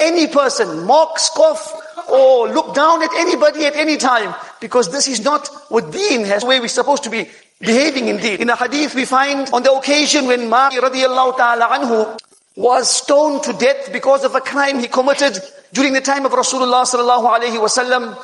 any 0.00 0.28
person, 0.28 0.86
mock, 0.86 1.18
scoff, 1.18 1.83
or 2.10 2.48
look 2.48 2.74
down 2.74 3.02
at 3.02 3.10
anybody 3.14 3.66
at 3.66 3.76
any 3.76 3.96
time. 3.96 4.34
Because 4.60 4.90
this 4.90 5.08
is 5.08 5.24
not 5.24 5.48
what 5.68 5.92
deen 5.92 6.24
has, 6.24 6.44
way 6.44 6.60
we're 6.60 6.68
supposed 6.68 7.04
to 7.04 7.10
be 7.10 7.28
behaving 7.60 8.08
indeed. 8.08 8.40
In 8.40 8.50
a 8.50 8.56
hadith 8.56 8.94
we 8.94 9.04
find 9.04 9.48
on 9.52 9.62
the 9.62 9.72
occasion 9.72 10.26
when 10.26 10.48
Ma'iz 10.48 10.80
radiallahu 10.80 11.36
ta'ala 11.36 11.66
anhu 11.68 12.18
was 12.56 12.90
stoned 12.90 13.42
to 13.44 13.52
death 13.52 13.92
because 13.92 14.24
of 14.24 14.34
a 14.34 14.40
crime 14.40 14.78
he 14.78 14.88
committed 14.88 15.38
during 15.72 15.92
the 15.92 16.00
time 16.00 16.24
of 16.24 16.32
Rasulullah 16.32 16.84
sallallahu 16.84 17.38
alayhi 17.38 17.58
wasallam. 17.58 18.16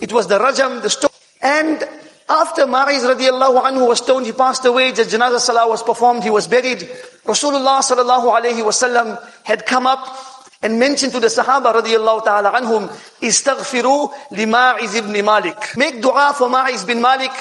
It 0.00 0.12
was 0.12 0.28
the 0.28 0.38
rajam, 0.38 0.82
the 0.82 0.90
stone. 0.90 1.10
And 1.40 1.82
after 2.28 2.66
Ma'iz 2.66 3.02
radiallahu 3.02 3.62
anhu 3.62 3.88
was 3.88 3.98
stoned, 3.98 4.26
he 4.26 4.32
passed 4.32 4.64
away, 4.64 4.92
the 4.92 5.02
janazah 5.02 5.40
salah 5.40 5.68
was 5.68 5.82
performed, 5.82 6.22
he 6.22 6.30
was 6.30 6.46
buried. 6.46 6.78
Rasulullah 7.24 7.80
sallallahu 7.80 8.40
alayhi 8.40 8.62
wasallam 8.62 9.18
had 9.44 9.66
come 9.66 9.86
up 9.86 10.31
and 10.61 10.79
mentioned 10.79 11.13
to 11.13 11.19
the 11.19 11.27
Sahaba 11.27 11.73
radiallahu 11.73 12.23
ta'ala 12.25 12.51
anhum, 12.51 12.87
istaghfiru 13.21 14.11
li 14.31 14.45
Ma'iz 14.45 14.95
ibn 14.95 15.13
Malik. 15.23 15.77
Make 15.77 16.01
dua 16.01 16.33
for 16.37 16.49
Ma'iz 16.49 16.85
bin 16.85 17.01
Malik. 17.01 17.31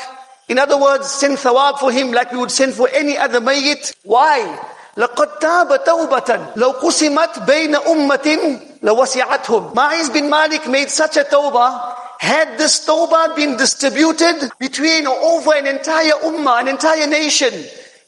In 0.49 0.59
other 0.59 0.79
words, 0.81 1.11
send 1.11 1.39
thawab 1.39 1.79
for 1.79 1.91
him 1.91 2.13
like 2.13 2.31
we 2.33 2.39
would 2.39 2.51
send 2.51 2.75
for 2.75 2.89
any 2.91 3.17
other 3.17 3.41
mayyit. 3.41 3.95
Why? 4.05 4.59
لقد 4.97 5.39
تاب 5.39 5.85
توبة 5.85 6.53
لو 6.57 6.71
قسمت 6.71 7.39
بين 7.39 7.77
أمة 7.77 8.61
لوسعتهم. 8.83 9.75
Ma'iz 9.75 10.11
bin 10.11 10.31
Malik 10.31 10.67
made 10.69 10.89
such 10.89 11.17
a 11.17 11.25
tawbah 11.25 11.97
had 12.19 12.59
this 12.59 12.87
tawbah 12.87 13.37
been 13.37 13.57
distributed 13.57 14.51
between 14.59 15.07
or 15.07 15.17
over 15.17 15.55
an 15.55 15.67
entire 15.67 16.13
ummah, 16.25 16.61
an 16.61 16.69
entire 16.69 17.07
nation, 17.07 17.53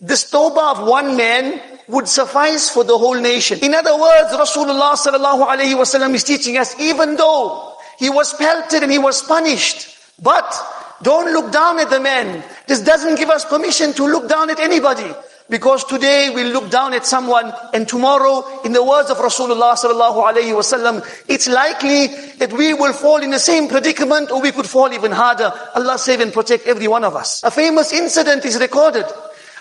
this 0.00 0.30
tawbah 0.30 0.80
of 0.80 0.88
one 0.88 1.16
man 1.16 1.60
would 1.87 2.07
suffice 2.07 2.69
for 2.69 2.83
the 2.83 2.97
whole 2.97 3.19
nation. 3.19 3.59
In 3.61 3.73
other 3.73 3.97
words, 3.99 4.31
Rasulullah 4.31 4.95
sallallahu 4.95 5.47
alayhi 5.47 5.75
wasallam 5.75 6.13
is 6.13 6.23
teaching 6.23 6.57
us, 6.57 6.79
even 6.79 7.15
though 7.15 7.75
he 7.97 8.09
was 8.09 8.33
pelted 8.33 8.83
and 8.83 8.91
he 8.91 8.99
was 8.99 9.21
punished, 9.21 9.97
but 10.21 10.53
don't 11.01 11.33
look 11.33 11.51
down 11.51 11.79
at 11.79 11.89
the 11.89 11.99
man. 11.99 12.43
This 12.67 12.81
doesn't 12.81 13.15
give 13.15 13.29
us 13.29 13.45
permission 13.45 13.93
to 13.93 14.05
look 14.05 14.29
down 14.29 14.49
at 14.49 14.59
anybody. 14.59 15.11
Because 15.49 15.83
today 15.83 16.31
we 16.33 16.45
look 16.45 16.71
down 16.71 16.93
at 16.93 17.05
someone 17.05 17.53
and 17.73 17.85
tomorrow, 17.85 18.61
in 18.63 18.71
the 18.71 18.83
words 18.83 19.09
of 19.09 19.17
Rasulullah 19.17 19.75
sallallahu 19.75 20.23
alayhi 20.23 20.55
wasallam, 20.55 21.05
it's 21.27 21.49
likely 21.49 22.07
that 22.37 22.53
we 22.53 22.73
will 22.73 22.93
fall 22.93 23.21
in 23.21 23.29
the 23.29 23.39
same 23.39 23.67
predicament 23.67 24.31
or 24.31 24.41
we 24.41 24.51
could 24.53 24.65
fall 24.65 24.91
even 24.93 25.11
harder. 25.11 25.51
Allah 25.75 25.97
save 25.97 26.21
and 26.21 26.31
protect 26.31 26.65
every 26.65 26.87
one 26.87 27.03
of 27.03 27.15
us. 27.15 27.43
A 27.43 27.51
famous 27.51 27.91
incident 27.91 28.45
is 28.45 28.57
recorded 28.57 29.05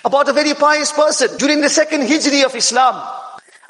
about 0.05 0.29
a 0.29 0.33
very 0.33 0.55
pious 0.55 0.93
person 0.93 1.37
during 1.39 1.61
the 1.61 1.69
second 1.69 2.03
hijri 2.03 2.45
of 2.45 2.55
Islam. 2.55 3.01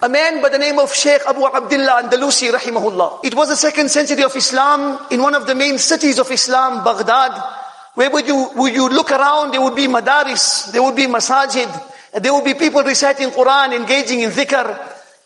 A 0.02 0.08
man 0.08 0.42
by 0.42 0.48
the 0.48 0.58
name 0.58 0.78
of 0.78 0.92
Sheikh 0.92 1.22
Abu 1.28 1.46
Abdullah 1.46 2.02
Andalusi 2.02 2.50
rahimahullah. 2.50 3.24
It 3.24 3.34
was 3.36 3.50
the 3.50 3.56
second 3.56 3.88
century 3.88 4.24
of 4.24 4.34
Islam 4.34 4.98
in 5.12 5.22
one 5.22 5.34
of 5.34 5.46
the 5.46 5.54
main 5.54 5.78
cities 5.78 6.18
of 6.18 6.30
Islam, 6.30 6.82
Baghdad. 6.82 7.40
Where 7.94 8.10
would 8.10 8.26
you, 8.26 8.50
would 8.56 8.74
you 8.74 8.88
look 8.88 9.12
around, 9.12 9.52
there 9.52 9.60
would 9.62 9.76
be 9.76 9.86
madaris, 9.86 10.72
there 10.72 10.82
would 10.82 10.96
be 10.96 11.06
masajid, 11.06 11.70
there 12.20 12.32
would 12.34 12.44
be 12.44 12.54
people 12.54 12.82
reciting 12.82 13.28
Quran, 13.30 13.76
engaging 13.76 14.20
in 14.20 14.30
dhikr 14.30 14.76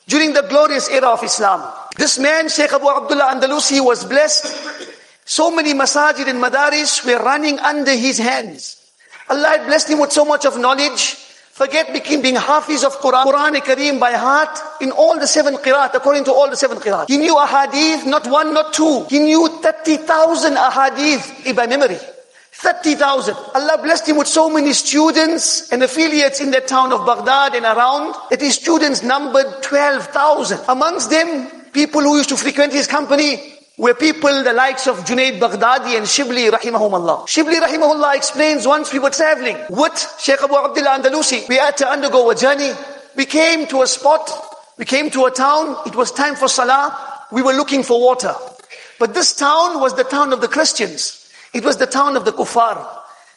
during 0.06 0.32
the 0.34 0.42
glorious 0.42 0.90
era 0.90 1.08
of 1.08 1.22
Islam. 1.22 1.62
This 1.96 2.18
man, 2.18 2.48
Sheikh 2.48 2.72
Abu 2.72 2.88
Abdullah 2.88 3.34
Andalusi, 3.34 3.82
was 3.82 4.04
blessed. 4.04 4.46
So 5.24 5.50
many 5.50 5.72
masajid 5.72 6.28
and 6.28 6.42
madaris 6.42 7.04
were 7.06 7.22
running 7.24 7.58
under 7.60 7.92
his 7.92 8.18
hands. 8.18 8.85
Allah 9.28 9.48
had 9.48 9.66
blessed 9.66 9.90
him 9.90 9.98
with 9.98 10.12
so 10.12 10.24
much 10.24 10.44
of 10.44 10.58
knowledge. 10.58 11.16
Forget 11.52 11.90
being, 11.90 12.20
being 12.20 12.34
hafiz 12.36 12.84
of 12.84 12.92
Quran, 13.00 13.24
Quran 13.24 13.54
Kareem 13.62 13.98
by 13.98 14.12
heart 14.12 14.58
in 14.82 14.90
all 14.90 15.18
the 15.18 15.26
seven 15.26 15.54
qiraat, 15.56 15.94
according 15.94 16.24
to 16.24 16.32
all 16.32 16.50
the 16.50 16.56
seven 16.56 16.76
qiraat. 16.78 17.08
He 17.08 17.16
knew 17.16 17.34
ahadith, 17.34 18.04
not 18.06 18.26
one, 18.26 18.52
not 18.52 18.74
two. 18.74 19.06
He 19.08 19.18
knew 19.20 19.48
30,000 19.62 20.54
ahadith 20.54 21.46
eh, 21.46 21.52
by 21.54 21.66
memory. 21.66 21.96
30,000. 22.52 23.34
Allah 23.54 23.78
blessed 23.82 24.08
him 24.08 24.18
with 24.18 24.26
so 24.26 24.50
many 24.50 24.72
students 24.72 25.70
and 25.72 25.82
affiliates 25.82 26.40
in 26.40 26.50
the 26.50 26.60
town 26.60 26.92
of 26.92 27.04
Baghdad 27.06 27.54
and 27.54 27.64
around 27.64 28.14
that 28.30 28.40
his 28.40 28.54
students 28.54 29.02
numbered 29.02 29.62
12,000. 29.62 30.60
Amongst 30.68 31.10
them, 31.10 31.50
people 31.72 32.02
who 32.02 32.16
used 32.16 32.30
to 32.30 32.36
frequent 32.36 32.72
his 32.72 32.86
company 32.86 33.55
were 33.78 33.92
people 33.94 34.42
the 34.42 34.54
likes 34.54 34.86
of 34.86 34.96
Junaid 35.00 35.38
Baghdadi 35.38 35.96
and 35.96 36.06
Shibli 36.06 36.50
rahimahumullah. 36.50 37.26
Shibli 37.26 37.60
rahimahullah 37.60 38.16
explains 38.16 38.66
once 38.66 38.90
we 38.92 38.98
were 38.98 39.10
traveling 39.10 39.58
with 39.68 40.16
Sheikh 40.18 40.42
Abu 40.42 40.56
Abdullah 40.56 40.98
Andalusi. 40.98 41.46
We 41.48 41.56
had 41.56 41.76
to 41.78 41.88
undergo 41.88 42.30
a 42.30 42.34
journey. 42.34 42.72
We 43.16 43.26
came 43.26 43.66
to 43.66 43.82
a 43.82 43.86
spot. 43.86 44.30
We 44.78 44.86
came 44.86 45.10
to 45.10 45.26
a 45.26 45.30
town. 45.30 45.76
It 45.86 45.94
was 45.94 46.10
time 46.10 46.36
for 46.36 46.48
salah. 46.48 47.26
We 47.30 47.42
were 47.42 47.52
looking 47.52 47.82
for 47.82 48.00
water. 48.00 48.34
But 48.98 49.12
this 49.12 49.34
town 49.36 49.78
was 49.78 49.94
the 49.94 50.04
town 50.04 50.32
of 50.32 50.40
the 50.40 50.48
Christians. 50.48 51.30
It 51.52 51.64
was 51.64 51.76
the 51.76 51.86
town 51.86 52.16
of 52.16 52.24
the 52.24 52.32
kuffar. 52.32 52.86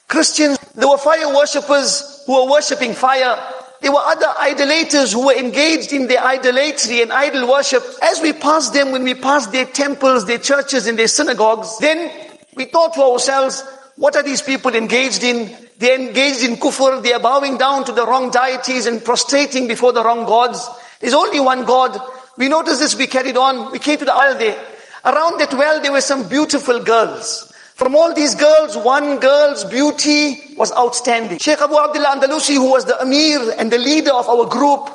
Christians, 0.08 0.58
there 0.74 0.88
were 0.88 0.98
fire 0.98 1.36
worshippers 1.36 2.24
who 2.26 2.34
were 2.34 2.52
worshipping 2.52 2.94
fire. 2.94 3.38
There 3.82 3.92
were 3.92 4.00
other 4.00 4.28
idolaters 4.40 5.14
who 5.14 5.28
were 5.28 5.36
engaged 5.36 5.94
in 5.94 6.08
their 6.08 6.22
idolatry 6.22 7.02
and 7.02 7.14
idol 7.14 7.50
worship. 7.50 7.84
As 8.02 8.22
we 8.22 8.34
passed 8.34 8.74
them, 8.74 8.92
when 8.92 9.04
we 9.04 9.14
passed 9.14 9.52
their 9.52 9.66
temples, 9.66 10.26
their 10.26 10.38
churches 10.38 10.86
and 10.86 11.00
their 11.00 11.08
synagogues, 11.08 11.78
then 11.80 12.12
we 12.56 12.66
thought 12.66 12.94
to 12.96 13.02
ourselves, 13.02 13.64
what 13.96 14.16
are 14.16 14.24
these 14.24 14.42
people 14.42 14.76
engaged 14.76 15.24
in? 15.24 15.56
They're 15.78 16.00
engaged 16.00 16.44
in 16.44 16.58
kufr, 16.58 17.02
they 17.02 17.14
are 17.14 17.22
bowing 17.22 17.58
down 17.58 17.86
to 17.86 17.94
the 17.94 18.06
wrong 18.06 18.32
deities 18.32 18.86
and 18.86 19.04
prostrating 19.04 19.68
before 19.68 19.94
the 19.94 20.04
wrong 20.04 20.26
gods. 20.26 20.68
There's 21.00 21.14
only 21.14 21.40
one 21.40 21.64
God. 21.64 21.98
We 22.38 22.50
noticed 22.50 22.80
this, 22.80 22.98
we 22.98 23.08
carried 23.08 23.38
on, 23.38 23.72
we 23.72 23.80
came 23.80 23.98
to 24.00 24.06
the 24.06 24.36
there. 24.38 24.62
Around 25.06 25.40
that 25.40 25.54
well, 25.54 25.82
there 25.82 25.94
were 25.94 26.02
some 26.02 26.28
beautiful 26.28 26.84
girls. 26.84 27.49
From 27.80 27.96
all 27.96 28.14
these 28.14 28.36
girls, 28.36 28.76
one 28.76 29.20
girl's 29.20 29.64
beauty 29.64 30.38
was 30.58 30.70
outstanding. 30.74 31.40
Sheikh 31.40 31.62
Abu 31.62 31.78
Abdullah 31.78 32.20
Andalusi, 32.20 32.56
who 32.56 32.70
was 32.70 32.84
the 32.84 33.02
Amir 33.02 33.54
and 33.58 33.72
the 33.72 33.78
leader 33.78 34.12
of 34.12 34.28
our 34.28 34.48
group, 34.48 34.90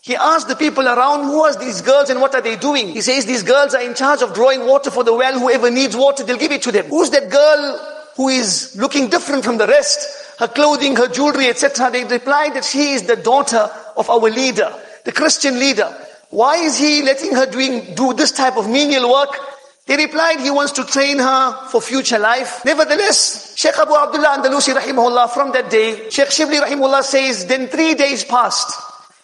he 0.00 0.16
asked 0.16 0.48
the 0.48 0.56
people 0.56 0.88
around, 0.88 1.24
who 1.24 1.42
are 1.42 1.54
these 1.54 1.82
girls 1.82 2.08
and 2.08 2.18
what 2.18 2.34
are 2.34 2.40
they 2.40 2.56
doing? 2.56 2.88
He 2.88 3.02
says, 3.02 3.26
these 3.26 3.42
girls 3.42 3.74
are 3.74 3.82
in 3.82 3.94
charge 3.94 4.22
of 4.22 4.32
drawing 4.32 4.66
water 4.66 4.90
for 4.90 5.04
the 5.04 5.12
well. 5.12 5.38
Whoever 5.38 5.70
needs 5.70 5.94
water, 5.94 6.24
they'll 6.24 6.38
give 6.38 6.50
it 6.50 6.62
to 6.62 6.72
them. 6.72 6.86
Who's 6.86 7.10
that 7.10 7.28
girl 7.28 8.10
who 8.16 8.28
is 8.28 8.74
looking 8.74 9.10
different 9.10 9.44
from 9.44 9.58
the 9.58 9.66
rest? 9.66 10.38
Her 10.38 10.48
clothing, 10.48 10.96
her 10.96 11.08
jewelry, 11.08 11.48
etc. 11.48 11.90
They 11.90 12.04
replied 12.04 12.54
that 12.54 12.64
she 12.64 12.92
is 12.92 13.02
the 13.02 13.16
daughter 13.16 13.68
of 13.98 14.08
our 14.08 14.30
leader, 14.30 14.72
the 15.04 15.12
Christian 15.12 15.58
leader. 15.58 15.94
Why 16.30 16.56
is 16.56 16.78
he 16.78 17.02
letting 17.02 17.34
her 17.34 17.44
doing, 17.44 17.94
do 17.94 18.14
this 18.14 18.32
type 18.32 18.56
of 18.56 18.66
menial 18.66 19.12
work? 19.12 19.38
He 19.90 19.96
replied 19.96 20.38
he 20.38 20.52
wants 20.52 20.70
to 20.78 20.84
train 20.84 21.18
her 21.18 21.66
for 21.66 21.80
future 21.80 22.20
life. 22.20 22.64
Nevertheless, 22.64 23.56
Sheikh 23.58 23.76
Abu 23.76 23.92
Abdullah 23.92 24.38
Andalusi 24.38 24.72
rahimahullah 24.72 25.30
from 25.30 25.50
that 25.50 25.68
day, 25.68 26.08
Sheikh 26.08 26.28
Shibli 26.28 26.60
rahimahullah 26.60 27.02
says, 27.02 27.44
then 27.46 27.66
three 27.66 27.94
days 27.94 28.22
passed. 28.22 28.80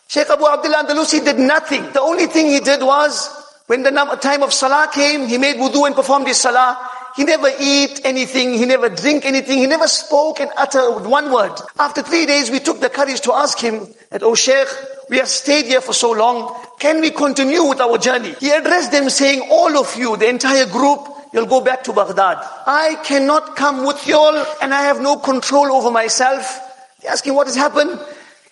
Sheikh 0.08 0.28
Abu 0.28 0.44
Abdullah 0.44 0.82
Andalusi 0.82 1.24
did 1.24 1.38
nothing. 1.38 1.92
The 1.92 2.00
only 2.00 2.26
thing 2.26 2.46
he 2.48 2.58
did 2.58 2.82
was, 2.82 3.30
when 3.68 3.84
the 3.84 3.92
time 4.20 4.42
of 4.42 4.52
salah 4.52 4.90
came, 4.92 5.28
he 5.28 5.38
made 5.38 5.54
wudu 5.54 5.86
and 5.86 5.94
performed 5.94 6.26
his 6.26 6.38
salah. 6.38 6.76
He 7.16 7.24
never 7.24 7.50
eat 7.58 8.02
anything, 8.04 8.52
he 8.52 8.66
never 8.66 8.90
drink 8.90 9.24
anything, 9.24 9.58
he 9.58 9.66
never 9.66 9.88
spoke 9.88 10.38
and 10.38 10.50
uttered 10.56 11.06
one 11.06 11.32
word. 11.32 11.58
After 11.78 12.02
three 12.02 12.26
days, 12.26 12.50
we 12.50 12.60
took 12.60 12.80
the 12.80 12.90
courage 12.90 13.22
to 13.22 13.32
ask 13.32 13.58
him 13.58 13.86
that, 14.10 14.22
oh 14.22 14.34
Sheikh, 14.34 14.68
we 15.08 15.16
have 15.16 15.28
stayed 15.28 15.64
here 15.64 15.80
for 15.80 15.94
so 15.94 16.12
long. 16.12 16.54
Can 16.78 17.00
we 17.00 17.10
continue 17.10 17.64
with 17.64 17.80
our 17.80 17.96
journey? 17.96 18.34
He 18.38 18.50
addressed 18.50 18.92
them 18.92 19.08
saying, 19.08 19.48
all 19.50 19.78
of 19.78 19.96
you, 19.96 20.16
the 20.18 20.28
entire 20.28 20.66
group, 20.66 21.08
you'll 21.32 21.46
go 21.46 21.62
back 21.62 21.84
to 21.84 21.92
Baghdad. 21.94 22.36
I 22.66 23.00
cannot 23.02 23.56
come 23.56 23.86
with 23.86 24.06
you 24.06 24.16
all 24.16 24.44
and 24.60 24.74
I 24.74 24.82
have 24.82 25.00
no 25.00 25.16
control 25.16 25.72
over 25.72 25.90
myself. 25.90 26.60
They 27.00 27.08
asked 27.08 27.26
him 27.26 27.34
what 27.34 27.46
has 27.46 27.56
happened. 27.56 27.98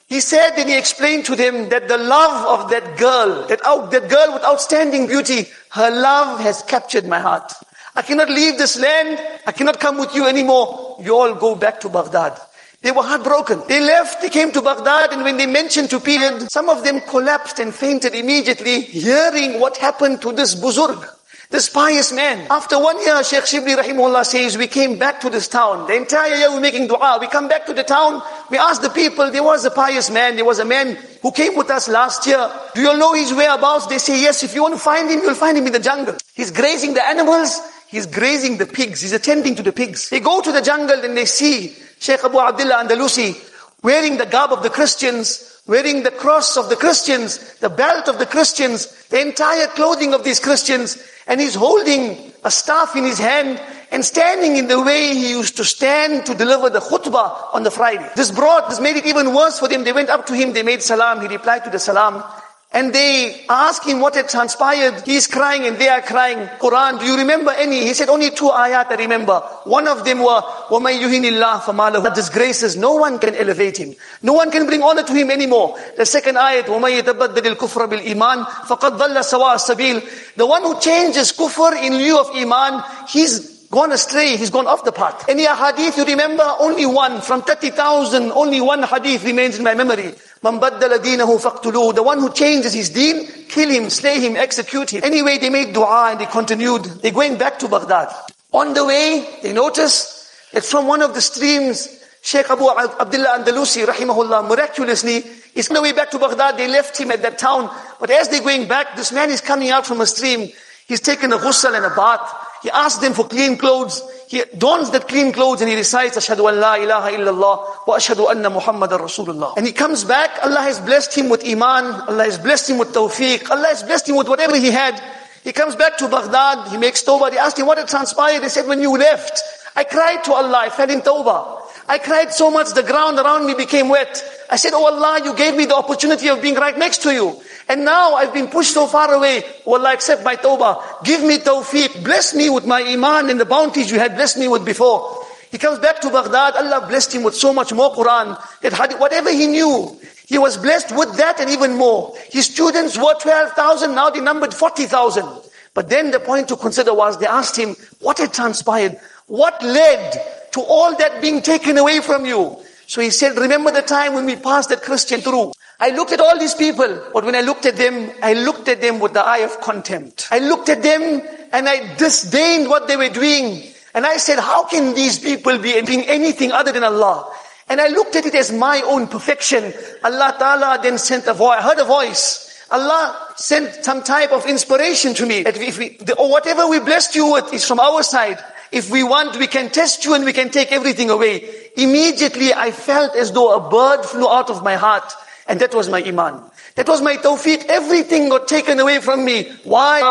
He 0.07 0.21
said 0.21 0.53
and 0.57 0.69
he 0.69 0.79
explained 0.79 1.25
to 1.27 1.37
them 1.37 1.69
that 1.71 1.89
the 1.89 1.99
love 1.99 2.61
of 2.61 2.71
that 2.71 2.97
girl, 2.97 3.47
that, 3.49 3.65
out, 3.67 3.91
that 3.91 4.09
girl 4.09 4.33
with 4.33 4.45
outstanding 4.45 5.07
beauty, 5.07 5.49
her 5.71 5.91
love 5.91 6.41
has 6.41 6.63
captured 6.63 7.07
my 7.07 7.19
heart. 7.19 7.53
I 7.97 8.03
cannot 8.03 8.29
leave 8.29 8.59
this 8.59 8.79
land. 8.79 9.21
I 9.47 9.53
cannot 9.53 9.79
come 9.79 9.99
with 9.99 10.15
you 10.15 10.27
anymore. 10.27 10.99
You 11.01 11.15
all 11.17 11.35
go 11.35 11.55
back 11.55 11.81
to 11.81 11.89
Baghdad. 11.89 12.39
They 12.83 12.91
were 12.91 13.03
heartbroken. 13.03 13.63
They 13.67 13.81
left, 13.81 14.21
they 14.21 14.29
came 14.29 14.53
to 14.53 14.61
Baghdad, 14.61 15.13
and 15.15 15.23
when 15.23 15.39
they 15.39 15.47
mentioned 15.47 15.89
to 15.89 16.01
people, 16.01 16.41
some 16.51 16.69
of 16.69 16.85
them 16.85 17.01
collapsed 17.01 17.59
and 17.59 17.75
fainted 17.75 18.15
immediately, 18.15 18.83
hearing 18.83 19.59
what 19.59 19.79
happened 19.79 20.21
to 20.21 20.33
this 20.33 20.55
buzurg, 20.55 21.03
this 21.49 21.71
pious 21.71 22.13
man. 22.13 22.47
After 22.51 22.79
one 22.79 23.01
year, 23.01 23.25
Sheikh 23.25 23.45
Shibli 23.45 23.75
Rahimullah 23.75 24.27
says, 24.27 24.59
we 24.59 24.67
came 24.67 24.99
back 24.99 25.19
to 25.21 25.31
this 25.31 25.49
town. 25.49 25.87
The 25.87 25.95
entire 25.95 26.35
year 26.35 26.51
we're 26.51 26.61
making 26.61 26.89
dua. 26.89 27.17
We 27.19 27.29
come 27.29 27.49
back 27.49 27.65
to 27.67 27.73
the 27.73 27.85
town, 27.85 28.21
we 28.51 28.59
asked 28.59 28.83
the 28.83 28.91
people, 28.91 29.31
there 29.31 29.43
was 29.43 29.65
a 29.65 29.71
pious 29.71 30.11
man, 30.11 30.37
there 30.37 30.45
was 30.45 30.59
a 30.59 30.67
man 30.67 30.99
who 31.23 31.33
came 31.33 31.57
with 31.57 31.71
us 31.71 31.89
last 31.89 32.27
year. 32.27 32.53
Do 32.75 32.83
you 32.83 32.91
all 32.91 32.99
know 32.99 33.15
his 33.15 33.33
whereabouts? 33.33 33.87
They 33.87 33.97
say, 33.97 34.21
yes, 34.21 34.43
if 34.43 34.55
you 34.55 34.61
want 34.61 34.75
to 34.75 34.81
find 34.81 35.09
him, 35.09 35.21
you'll 35.21 35.35
find 35.35 35.57
him 35.57 35.67
in 35.67 35.73
the 35.73 35.79
jungle. 35.79 36.17
He's 36.35 36.51
grazing 36.51 36.93
the 36.93 37.03
animals, 37.03 37.63
he's 37.95 38.07
grazing 38.07 38.59
the 38.59 38.67
pigs, 38.67 39.01
he's 39.01 39.13
attending 39.13 39.55
to 39.55 39.63
the 39.63 39.73
pigs. 39.73 40.09
They 40.11 40.21
go 40.21 40.41
to 40.41 40.53
the 40.53 40.61
jungle 40.61 41.01
and 41.05 41.17
they 41.17 41.25
see 41.25 41.77
Sheikh 41.99 42.25
Abu 42.25 42.39
Abdullah 42.39 42.85
Andalusi, 42.85 43.37
wearing 43.83 44.17
the 44.17 44.27
garb 44.27 44.53
of 44.53 44.63
the 44.63 44.71
Christians, 44.71 45.63
wearing 45.67 46.03
the 46.03 46.11
cross 46.11 46.57
of 46.57 46.69
the 46.69 46.77
Christians, 46.77 47.55
the 47.61 47.71
belt 47.71 48.09
of 48.09 48.19
the 48.19 48.27
Christians, 48.27 49.07
the 49.09 49.21
entire 49.21 49.69
clothing 49.69 50.13
of 50.13 50.25
these 50.25 50.41
Christians, 50.41 50.99
and 51.27 51.41
he's 51.41 51.55
holding 51.55 52.33
a 52.43 52.51
staff 52.51 52.97
in 52.97 53.05
his 53.05 53.19
hand 53.19 53.63
and 53.91 54.05
standing 54.05 54.57
in 54.57 54.67
the 54.67 54.83
way 54.83 55.15
he 55.15 55.31
used 55.31 55.57
to 55.57 55.65
stand 55.65 56.27
to 56.27 56.35
deliver 56.35 56.69
the 56.69 56.81
khutbah 56.81 57.55
on 57.55 57.63
the 57.63 57.71
Friday. 57.71 58.11
This 58.17 58.33
brought, 58.33 58.69
this 58.69 58.81
made 58.81 58.97
it 58.97 59.07
even 59.07 59.33
worse 59.33 59.61
for 59.61 59.69
them. 59.69 59.85
They 59.85 59.93
went 59.93 60.11
up 60.11 60.27
to 60.27 60.35
him, 60.35 60.53
they 60.53 60.65
made 60.65 60.83
salam, 60.83 61.21
he 61.21 61.29
replied 61.29 61.65
to 61.65 61.71
the 61.71 61.79
salam, 61.79 62.25
and 62.74 62.94
they 62.94 63.46
ask 63.50 63.84
him 63.84 64.00
what 64.00 64.14
had 64.14 64.30
transpired. 64.30 65.02
He's 65.04 65.26
crying 65.26 65.66
and 65.66 65.78
they 65.78 65.88
are 65.88 66.02
crying. 66.04 66.38
Quran, 66.60 67.00
do 67.00 67.06
you 67.08 67.18
remember 67.18 67.50
any? 67.50 67.84
He 67.84 67.96
said, 67.96 68.10
only 68.10 68.30
two 68.30 68.46
ayat 68.46 68.92
I 68.92 68.96
remember. 68.96 69.40
One 69.64 69.88
of 69.88 70.06
them 70.06 70.20
were, 70.20 70.42
وَمَن 70.70 71.02
يُهِنِ 71.02 71.26
اللَّهِ 71.26 71.62
فَمَا 71.62 71.96
لَهُ 71.96 72.14
disgraces. 72.14 72.78
No 72.78 72.94
one 72.94 73.18
can 73.18 73.34
elevate 73.34 73.78
him. 73.78 73.96
No 74.22 74.34
one 74.34 74.52
can 74.52 74.68
bring 74.68 74.84
honor 74.84 75.02
to 75.02 75.14
him 75.14 75.32
anymore. 75.32 75.80
The 75.98 76.06
second 76.06 76.36
ayat, 76.36 76.66
وَمَن 76.66 77.02
يَتَبَدَّلِ 77.02 77.56
الْكُفْرَ 77.56 77.90
بِالْإِيمَانِ 77.90 78.46
فَقَدْ 78.46 79.00
ضَلَّ 79.00 79.24
سَوَاءَ 79.24 79.56
السَّبِيلِ 79.56 80.36
The 80.36 80.46
one 80.46 80.62
who 80.62 80.80
changes 80.80 81.32
kufr 81.32 81.84
in 81.84 81.98
lieu 81.98 82.20
of 82.20 82.30
iman, 82.36 82.84
he's 83.08 83.53
gone 83.75 83.93
astray, 83.93 84.37
he's 84.37 84.51
gone 84.51 84.67
off 84.67 84.85
the 84.85 84.93
path. 84.93 85.29
Any 85.29 85.47
hadith 85.47 85.99
you 85.99 86.05
remember? 86.05 86.45
Only 86.61 86.87
one. 86.87 87.21
From 87.21 87.43
30,000, 87.43 88.33
only 88.33 88.61
one 88.61 88.83
hadith 88.83 89.25
remains 89.25 89.59
in 89.59 89.65
my 89.65 89.75
memory. 89.75 90.15
Man 90.43 90.61
baddala 90.61 90.99
deenahu 90.99 91.39
faqtuluhu. 91.41 91.95
The 91.95 92.03
one 92.03 92.21
who 92.21 92.33
changes 92.33 92.73
his 92.73 92.91
deen, 92.91 93.27
kill 93.49 93.69
him, 93.69 93.91
slay 93.91 94.21
him, 94.21 94.37
execute 94.37 94.91
him. 94.91 95.03
Anyway, 95.05 95.39
they 95.39 95.51
made 95.51 95.75
dua 95.75 96.13
and 96.13 96.21
they 96.21 96.27
continued. 96.27 96.85
They're 96.85 97.13
going 97.13 97.37
back 97.37 97.59
to 97.59 97.69
Baghdad. 97.69 98.09
On 98.53 98.73
the 98.73 98.85
way, 98.85 99.39
they 99.43 99.53
notice 99.53 100.31
that 100.53 100.65
from 100.65 100.87
one 100.87 101.03
of 101.03 101.13
the 101.15 101.21
streams, 101.21 101.89
Sheikh 102.23 102.49
Abu 102.49 102.69
Abdullah 102.71 103.39
Andalusi, 103.39 103.85
rahimahullah, 103.85 104.49
miraculously, 104.49 105.25
is 105.55 105.69
on 105.69 105.75
the 105.75 105.83
way 105.83 105.93
back 105.93 106.11
to 106.13 106.19
Baghdad. 106.19 106.57
They 106.57 106.69
left 106.69 106.99
him 106.99 107.11
at 107.11 107.23
that 107.23 107.39
town. 107.39 107.71
But 108.01 108.11
as 108.11 108.29
they're 108.29 108.41
going 108.41 108.69
back, 108.69 108.97
this 108.97 109.13
man 109.13 109.31
is 109.31 109.41
coming 109.41 109.71
out 109.71 109.87
from 109.87 110.01
a 110.01 110.07
stream. 110.07 110.51
He's 110.87 111.01
taken 111.01 111.33
a 111.33 111.39
ghusl 111.39 111.75
and 111.75 111.85
a 111.85 111.95
bath. 111.95 112.44
He 112.65 112.71
asks 112.71 112.99
them 113.03 113.13
for 113.13 113.29
clean 113.29 113.59
clothes. 113.59 114.03
He 114.27 114.43
dons 114.57 114.91
that 114.93 115.07
clean 115.07 115.33
clothes 115.33 115.61
and 115.61 115.69
he 115.69 115.77
recites, 115.77 116.17
Ashhadu 116.17 116.51
an 116.51 116.59
la 116.59 116.77
ilaha 116.77 117.11
illallah 117.11 117.87
wa 117.87 117.97
ashhadu 117.99 118.31
anna 118.31 118.49
Muhammadan 118.49 119.01
Rasulullah. 119.01 119.55
And 119.59 119.67
he 119.67 119.73
comes 119.75 120.03
back, 120.03 120.43
Allah 120.43 120.63
has 120.63 120.81
blessed 120.81 121.15
him 121.15 121.29
with 121.29 121.47
iman, 121.47 121.85
Allah 122.09 122.25
has 122.25 122.39
blessed 122.39 122.71
him 122.71 122.79
with 122.79 122.95
tawfiq, 122.95 123.51
Allah 123.51 123.67
has 123.69 123.83
blessed 123.83 124.09
him 124.09 124.17
with 124.17 124.31
whatever 124.31 124.57
he 124.57 124.71
had. 124.71 124.99
He 125.43 125.53
comes 125.53 125.77
back 125.77 125.99
to 125.99 126.09
Baghdad, 126.09 126.73
he 126.73 126.79
makes 126.79 127.05
tawbah, 127.05 127.31
they 127.31 127.37
asked 127.37 127.59
him 127.59 127.67
what 127.67 127.77
had 127.77 127.87
transpired. 127.87 128.43
They 128.43 128.49
said, 128.49 128.67
when 128.67 128.81
you 128.81 128.97
left, 128.97 129.43
I 129.77 129.85
cried 129.85 130.25
to 130.25 130.33
Allah, 130.33 130.61
I 130.63 130.71
fell 130.71 130.89
in 130.89 131.03
tawbah. 131.03 131.61
I 131.87 131.99
cried 131.99 132.33
so 132.33 132.51
much, 132.51 132.73
the 132.73 132.83
ground 132.83 133.19
around 133.19 133.47
me 133.47 133.53
became 133.55 133.91
wet. 133.91 134.25
I 134.49 134.57
said, 134.57 134.73
Oh 134.73 134.87
Allah, 134.87 135.21
you 135.23 135.37
gave 135.37 135.55
me 135.55 135.67
the 135.67 135.77
opportunity 135.77 136.29
of 136.29 136.41
being 136.41 136.55
right 136.55 136.79
next 136.79 137.03
to 137.03 137.13
you. 137.13 137.39
And 137.69 137.85
now 137.85 138.15
I've 138.15 138.35
been 138.35 138.49
pushed 138.49 138.75
so 138.75 138.87
far 138.87 139.13
away. 139.13 139.43
Wallah, 139.65 139.95
accept 139.95 140.23
my 140.23 140.37
tawbah. 140.37 141.03
Give 141.05 141.23
me 141.23 141.39
tawfiq. 141.39 142.05
Bless 142.05 142.35
me 142.35 142.51
with 142.51 142.67
my 142.67 142.83
iman 142.83 143.31
and 143.31 143.41
the 143.41 143.47
bounties 143.47 143.91
you 143.91 143.99
had 143.99 144.15
blessed 144.15 144.39
me 144.39 144.49
with 144.49 144.65
before. 144.65 145.25
He 145.51 145.59
comes 145.59 145.79
back 145.79 146.01
to 146.01 146.11
Baghdad. 146.11 146.57
Allah 146.57 146.87
blessed 146.87 147.15
him 147.15 147.23
with 147.23 147.35
so 147.35 147.55
much 147.55 147.73
more 147.73 147.95
Quran 147.95 148.37
that 148.61 149.01
whatever 149.01 149.31
he 149.31 149.47
knew, 149.47 149.97
he 150.27 150.37
was 150.37 150.57
blessed 150.57 150.97
with 150.97 151.17
that 151.17 151.41
and 151.41 151.49
even 151.51 151.77
more. 151.77 152.15
His 152.31 152.47
students 152.47 152.99
were 152.99 153.15
12,000. 153.21 153.95
Now 153.95 154.11
they 154.11 154.21
numbered 154.21 154.53
40,000. 154.53 155.25
But 155.73 155.89
then 155.89 156.11
the 156.11 156.21
point 156.21 156.49
to 156.49 156.57
consider 156.57 156.93
was 156.93 157.19
they 157.19 157.27
asked 157.27 157.57
him, 157.57 157.77
what 158.01 158.19
had 158.19 158.33
transpired? 158.33 158.99
What 159.27 159.63
led 159.63 160.51
to 160.53 160.61
all 160.61 160.97
that 160.97 161.23
being 161.23 161.41
taken 161.41 161.79
away 161.79 162.01
from 162.01 162.27
you? 162.27 162.59
So 162.87 163.01
he 163.01 163.11
said, 163.11 163.37
remember 163.37 163.71
the 163.71 163.83
time 163.83 164.15
when 164.15 164.27
we 164.27 164.37
passed 164.37 164.69
that 164.69 164.83
Christian 164.83 165.21
through. 165.21 165.53
I 165.81 165.91
looked 165.91 166.13
at 166.13 166.21
all 166.21 166.39
these 166.39 166.55
people, 166.55 167.03
but 167.13 167.25
when 167.25 167.35
I 167.35 167.41
looked 167.41 167.67
at 167.67 167.77
them, 167.77 168.11
I 168.23 168.35
looked 168.35 168.69
at 168.69 168.81
them 168.81 169.01
with 169.01 169.13
the 169.13 169.25
eye 169.25 169.39
of 169.39 169.61
contempt. 169.61 170.29
I 170.31 170.39
looked 170.39 170.69
at 170.69 170.83
them 170.83 171.21
and 171.53 171.69
I 171.69 171.97
disdained 171.97 172.69
what 172.69 172.87
they 172.87 172.97
were 172.97 173.09
doing. 173.09 173.63
And 173.93 174.07
I 174.07 174.17
said, 174.17 174.39
how 174.39 174.65
can 174.65 174.95
these 174.95 175.19
people 175.19 175.59
be 175.59 175.81
doing 175.83 176.03
anything 176.03 176.53
other 176.53 176.73
than 176.73 176.85
Allah? 176.85 177.33
And 177.69 177.81
I 177.81 177.89
looked 177.89 178.15
at 178.17 178.27
it 178.27 178.35
as 178.35 178.53
my 178.53 178.83
own 178.83 179.09
perfection. 179.09 179.73
Allah 180.05 180.37
Ta'ala 180.39 180.79
then 180.83 180.99
sent 180.99 181.27
a 181.27 181.35
voice, 181.35 181.59
I 181.59 181.63
heard 181.63 181.79
a 181.79 181.85
voice. 181.85 182.45
Allah 182.71 183.33
sent 183.37 183.85
some 183.85 184.03
type 184.03 184.33
of 184.33 184.47
inspiration 184.47 185.15
to 185.15 185.27
me. 185.27 185.43
That 185.43 185.57
if 185.57 185.79
we, 185.79 185.91
the, 185.91 186.15
or 186.17 186.31
whatever 186.31 186.67
we 186.67 186.81
blessed 186.81 187.15
you 187.15 187.33
with 187.33 187.53
is 187.53 187.67
from 187.67 187.81
our 187.81 188.03
side. 188.03 188.39
If 188.73 188.91
we 188.91 189.05
want, 189.05 189.39
we 189.39 189.47
can 189.47 189.71
test 189.71 190.05
you 190.05 190.15
and 190.15 190.25
we 190.25 190.33
can 190.33 190.51
take 190.51 190.73
everything 190.73 191.11
away. 191.11 191.71
Immediately 191.77 192.53
I 192.53 192.71
felt 192.71 193.15
as 193.15 193.33
though 193.33 193.55
a 193.55 193.71
bird 193.71 194.05
flew 194.05 194.29
out 194.29 194.51
of 194.51 194.65
my 194.65 194.75
heart. 194.75 195.13
And 195.48 195.60
that 195.60 195.74
was 195.74 195.90
my 195.90 196.04
iman. 196.04 196.42
That 196.76 196.88
was 196.88 197.02
my 197.02 197.18
tawfiq. 197.18 197.66
Everything 197.66 198.30
got 198.30 198.48
taken 198.48 198.80
away 198.80 199.00
from 199.00 199.26
me. 199.26 199.52
Why? 199.64 200.02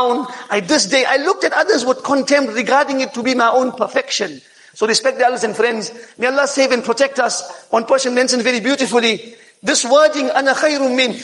I, 0.50 0.60
this 0.60 0.86
day, 0.86 1.04
I 1.06 1.16
looked 1.16 1.44
at 1.44 1.52
others 1.52 1.84
with 1.84 2.02
contempt 2.02 2.52
regarding 2.54 3.00
it 3.00 3.14
to 3.14 3.22
be 3.22 3.34
my 3.34 3.48
own 3.48 3.72
perfection. 3.72 4.40
So 4.74 4.86
respect 4.86 5.18
the 5.18 5.24
elders 5.24 5.44
and 5.44 5.56
friends. 5.56 5.92
May 6.18 6.26
Allah 6.26 6.46
save 6.46 6.72
and 6.72 6.84
protect 6.84 7.18
us. 7.18 7.66
One 7.70 7.84
person 7.84 8.14
mentioned 8.14 8.42
very 8.42 8.60
beautifully, 8.60 9.34
this 9.62 9.84
wording, 9.84 10.30
ana 10.30 10.54
khayrum 10.54 10.96
min. 10.96 11.20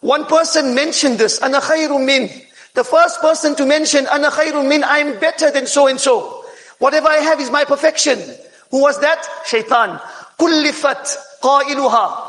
One 0.00 0.26
person 0.26 0.74
mentioned 0.74 1.18
this, 1.18 1.40
ana 1.42 1.60
khayrum 1.60 2.04
min. 2.04 2.30
The 2.74 2.84
first 2.84 3.20
person 3.20 3.54
to 3.56 3.66
mention, 3.66 4.06
ana 4.06 4.30
khayrum 4.30 4.68
min, 4.68 4.84
I 4.84 4.98
am 4.98 5.18
better 5.20 5.50
than 5.50 5.66
so 5.66 5.88
and 5.88 6.00
so. 6.00 6.44
Whatever 6.78 7.08
I 7.08 7.16
have 7.18 7.40
is 7.40 7.50
my 7.50 7.64
perfection. 7.64 8.18
Who 8.70 8.80
was 8.82 9.00
that? 9.00 9.24
Shaitan. 9.46 10.00
كلفت 10.38 11.18
قائلها 11.42 12.25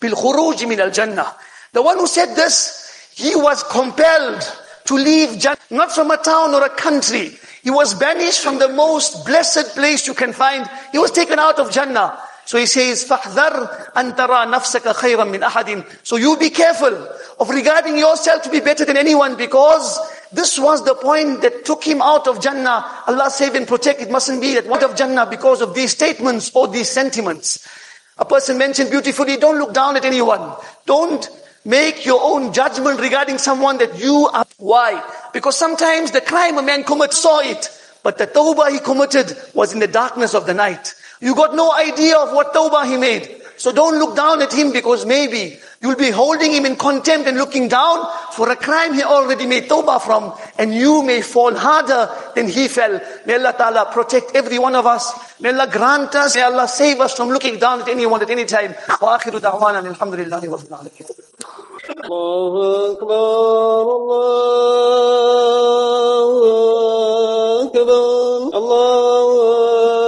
بالخروج 0.00 0.64
من 0.64 0.80
الجنة. 0.80 1.26
The 1.72 1.82
one 1.82 1.98
who 1.98 2.06
said 2.06 2.36
this, 2.36 3.08
he 3.14 3.34
was 3.34 3.62
compelled 3.64 4.42
to 4.84 4.94
leave 4.94 5.38
Jannah, 5.38 5.58
not 5.70 5.92
from 5.92 6.10
a 6.10 6.16
town 6.16 6.54
or 6.54 6.64
a 6.64 6.70
country. 6.70 7.38
He 7.62 7.70
was 7.70 7.94
banished 7.94 8.40
from 8.40 8.58
the 8.58 8.68
most 8.68 9.24
blessed 9.24 9.74
place 9.74 10.06
you 10.06 10.14
can 10.14 10.32
find. 10.32 10.68
He 10.92 10.98
was 10.98 11.10
taken 11.10 11.38
out 11.38 11.58
of 11.58 11.70
Jannah. 11.72 12.18
So 12.44 12.58
he 12.58 12.66
says, 12.66 13.04
فَحْذَرْ 13.04 13.94
أَن 13.94 14.14
تَرَى 14.16 14.52
نَفْسَكَ 14.52 14.92
خَيْرًا 14.92 15.24
مِنْ 15.24 15.40
أَحَدٍ 15.40 15.86
So 16.06 16.16
you 16.16 16.36
be 16.36 16.50
careful 16.50 17.08
of 17.40 17.48
regarding 17.48 17.96
yourself 17.96 18.42
to 18.42 18.50
be 18.50 18.60
better 18.60 18.84
than 18.84 18.98
anyone 18.98 19.36
because 19.36 19.98
this 20.30 20.58
was 20.58 20.84
the 20.84 20.94
point 20.94 21.40
that 21.40 21.64
took 21.64 21.82
him 21.82 22.02
out 22.02 22.28
of 22.28 22.42
Jannah. 22.42 22.84
Allah 23.06 23.30
save 23.30 23.54
and 23.54 23.66
protect. 23.66 24.02
It 24.02 24.10
mustn't 24.10 24.42
be 24.42 24.54
that 24.54 24.66
one 24.66 24.84
of 24.84 24.94
Jannah 24.94 25.24
because 25.24 25.62
of 25.62 25.74
these 25.74 25.92
statements 25.92 26.50
or 26.54 26.68
these 26.68 26.90
sentiments. 26.90 27.66
A 28.19 28.25
person 28.25 28.57
mentioned 28.57 28.91
beautifully, 28.91 29.37
don't 29.37 29.57
look 29.57 29.73
down 29.73 29.95
at 29.95 30.03
anyone. 30.03 30.55
Don't 30.85 31.27
make 31.63 32.05
your 32.05 32.19
own 32.21 32.51
judgment 32.51 32.99
regarding 32.99 33.37
someone 33.37 33.77
that 33.77 33.97
you 33.97 34.29
are. 34.33 34.45
Why? 34.57 35.01
Because 35.33 35.57
sometimes 35.57 36.11
the 36.11 36.21
crime 36.21 36.57
a 36.57 36.61
man 36.61 36.83
commits 36.83 37.17
saw 37.17 37.39
it, 37.39 37.69
but 38.03 38.17
the 38.17 38.27
tawbah 38.27 38.71
he 38.71 38.79
committed 38.79 39.37
was 39.53 39.73
in 39.73 39.79
the 39.79 39.87
darkness 39.87 40.33
of 40.33 40.45
the 40.45 40.53
night. 40.53 40.93
You 41.21 41.33
got 41.35 41.55
no 41.55 41.73
idea 41.73 42.17
of 42.17 42.33
what 42.33 42.53
tawbah 42.53 42.85
he 42.85 42.97
made. 42.97 43.41
So 43.57 43.71
don't 43.71 43.99
look 43.99 44.15
down 44.15 44.41
at 44.41 44.53
him 44.53 44.71
because 44.71 45.05
maybe 45.05 45.59
you'll 45.80 45.96
be 45.96 46.10
holding 46.10 46.52
him 46.52 46.64
in 46.66 46.76
contempt 46.76 47.28
and 47.28 47.36
looking 47.36 47.68
down 47.68 48.06
for 48.32 48.50
a 48.50 48.56
crime 48.56 48.94
he 48.94 49.02
already 49.02 49.46
made 49.46 49.68
tawbah 49.68 50.00
from 50.00 50.32
and 50.58 50.74
you 50.74 51.02
may 51.02 51.20
fall 51.22 51.54
harder 51.54 52.08
than 52.34 52.48
he 52.48 52.68
fell. 52.68 53.00
May 53.26 53.34
Allah 53.34 53.54
Ta'ala 53.56 53.90
protect 53.92 54.34
every 54.34 54.58
one 54.58 54.74
of 54.74 54.86
us. 54.86 55.12
May 55.40 55.50
Allah 55.50 55.68
grant 55.70 56.14
us. 56.14 56.34
May 56.36 56.42
Allah 56.42 56.68
save 56.68 57.00
us 57.00 57.14
from 57.14 57.28
looking 57.28 57.58
down 57.58 57.80
at 57.82 57.88
anyone 57.88 58.22
at 58.22 58.30
any 58.30 58.44
time. 58.44 58.74
وآخر 59.00 59.38
دعوانا 59.38 59.78
الحمد 59.80 60.14
لله 60.14 60.52
رب 60.52 60.66
العالمين. 60.68 61.06
الله 62.04 62.92
أكبر 62.92 63.14
الله 65.84 66.40
أكبر 67.62 67.90
الله 68.58 70.07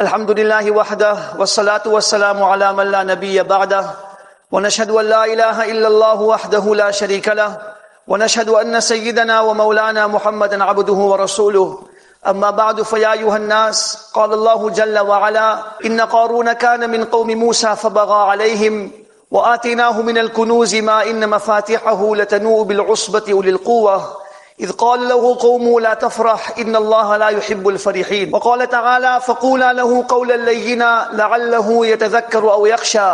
الحمد 0.00 0.30
لله 0.30 0.70
وحده 0.70 1.16
والصلاة 1.38 1.82
والسلام 1.86 2.42
على 2.42 2.72
من 2.72 2.86
لا 2.90 3.02
نبي 3.02 3.42
بعده 3.42 3.84
ونشهد 4.52 4.90
أن 4.90 5.04
لا 5.04 5.24
إله 5.24 5.70
إلا 5.70 5.88
الله 5.88 6.20
وحده 6.22 6.74
لا 6.74 6.90
شريك 6.90 7.28
له 7.28 7.58
ونشهد 8.08 8.48
أن 8.48 8.80
سيدنا 8.80 9.40
ومولانا 9.40 10.06
محمدا 10.06 10.64
عبده 10.64 10.92
ورسوله 10.92 11.78
أما 12.26 12.50
بعد 12.50 12.82
فيا 12.82 13.12
أيها 13.12 13.36
الناس 13.36 14.08
قال 14.14 14.32
الله 14.32 14.70
جل 14.70 14.98
وعلا 14.98 15.58
إن 15.84 16.00
قارون 16.00 16.52
كان 16.52 16.90
من 16.90 17.04
قوم 17.04 17.30
موسى 17.30 17.76
فبغى 17.76 18.30
عليهم 18.30 18.90
وآتيناه 19.30 20.02
من 20.02 20.18
الكنوز 20.18 20.74
ما 20.74 21.02
إن 21.10 21.30
مفاتحه 21.30 22.16
لتنوء 22.16 22.62
بالعصبة 22.62 23.22
أولي 23.32 23.50
القوة 23.50 24.16
إذ 24.60 24.72
قال 24.72 25.08
له 25.08 25.36
قومه 25.40 25.80
لا 25.80 25.94
تفرح 25.94 26.58
إن 26.58 26.76
الله 26.76 27.16
لا 27.16 27.28
يحب 27.28 27.68
الفرحين. 27.68 28.34
وقال 28.34 28.68
تعالى 28.68 29.20
فقولا 29.20 29.72
له 29.72 30.04
قولا 30.08 30.36
لينا 30.36 31.08
لعله 31.12 31.86
يتذكر 31.86 32.52
أو 32.52 32.66
يخشى. 32.66 33.12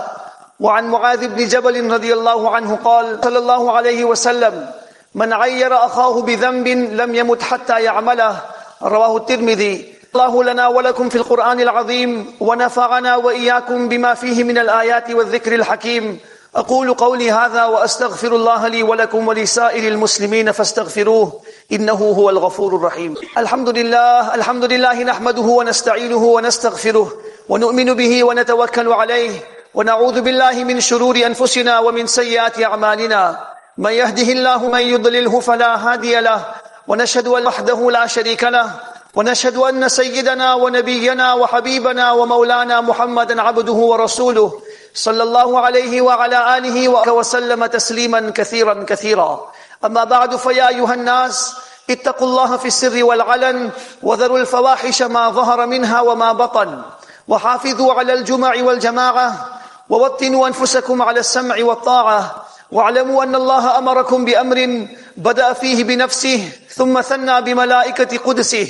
وعن 0.61 0.89
معاذ 0.89 1.29
بن 1.29 1.47
جبل 1.49 1.93
رضي 1.93 2.13
الله 2.13 2.55
عنه 2.55 2.79
قال 2.85 3.19
صلى 3.25 3.39
الله 3.39 3.73
عليه 3.73 4.05
وسلم 4.05 4.71
من 5.15 5.33
عير 5.33 5.77
أخاه 5.77 6.23
بذنب 6.23 6.69
لم 6.69 7.15
يمت 7.15 7.43
حتى 7.43 7.83
يعمله 7.83 8.37
رواه 8.83 9.17
الترمذي 9.17 9.95
الله 10.15 10.45
لنا 10.45 10.69
ولكم 10.69 11.09
في 11.09 11.17
القرآن 11.17 11.61
العظيم 11.61 12.35
ونفعنا 12.41 13.17
وإياكم 13.17 13.89
بما 13.89 14.15
فيه 14.15 14.45
من 14.45 14.59
الآيات 14.59 15.11
والذكر 15.11 15.55
الحكيم 15.55 16.19
أقول 16.57 16.95
قولي 16.95 17.31
هذا 17.31 17.65
وأستغفر 17.65 18.37
الله 18.37 18.69
لي 18.69 18.83
ولكم 18.83 19.29
ولسائر 19.29 19.89
المسلمين 19.89 20.53
فاستغفروه 20.53 21.41
إنه 21.73 21.93
هو 21.93 22.31
الغفور 22.31 22.77
الرحيم. 22.77 23.15
الحمد 23.39 23.69
لله 23.69 24.35
الحمد 24.35 24.65
لله 24.65 25.03
نحمده 25.03 25.43
ونستعينه 25.43 26.25
ونستغفره 26.25 27.13
ونؤمن 27.49 27.95
به 27.95 28.25
ونتوكل 28.25 28.93
عليه 28.93 29.31
ونعوذ 29.75 30.21
بالله 30.21 30.65
من 30.65 30.81
شرور 30.81 31.17
أنفسنا 31.17 31.79
ومن 31.79 32.07
سيئات 32.07 32.63
أعمالنا. 32.63 33.39
من 33.79 33.91
يهده 33.93 34.33
الله 34.33 34.69
من 34.69 34.81
يضلله 34.81 35.41
فلا 35.41 35.93
هادي 35.93 36.21
له 36.21 36.45
ونشهد 36.89 37.29
أن 37.29 37.47
وحده 37.47 37.91
لا 37.91 38.07
شريك 38.07 38.45
له 38.45 38.71
ونشهد 39.15 39.57
أن 39.57 39.89
سيدنا 39.89 40.55
ونبينا 40.55 41.35
وحبيبنا 41.35 42.13
ومولانا 42.13 42.81
محمدا 42.81 43.43
عبده 43.43 43.73
ورسوله 43.73 44.61
صلى 44.95 45.23
الله 45.23 45.61
عليه 45.61 46.01
وعلى 46.01 46.59
آله 46.59 46.89
وسلم 47.13 47.67
تسليما 47.67 48.31
كثيرا 48.31 48.85
كثيرا. 48.89 49.53
أما 49.85 50.05
بعد 50.05 50.37
فيا 50.37 50.69
أيها 50.69 50.95
الناس 50.95 51.55
اتقوا 51.91 52.27
الله 52.29 52.57
في 52.57 52.69
السر 52.69 53.05
والعلن 53.05 53.71
وذروا 54.03 54.39
الفواحش 54.39 55.03
ما 55.03 55.31
ظهر 55.31 55.67
منها 55.67 56.01
وما 56.01 56.33
بطن 56.33 56.83
وحافظوا 57.29 57.93
على 57.93 58.13
الجمع 58.13 58.55
والجماعة 58.63 59.61
ووطنوا 59.89 60.49
أنفسكم 60.49 61.03
على 61.03 61.21
السمع 61.21 61.57
والطاعة 61.61 62.45
واعلموا 62.73 63.25
أن 63.25 63.35
الله 63.35 63.79
أمركم 63.79 64.25
بأمر 64.25 64.87
بدأ 65.17 65.53
فيه 65.53 65.85
بنفسه 65.85 66.49
ثم 66.69 67.01
ثنى 67.01 67.41
بملائكة 67.41 68.19
قدسه 68.19 68.69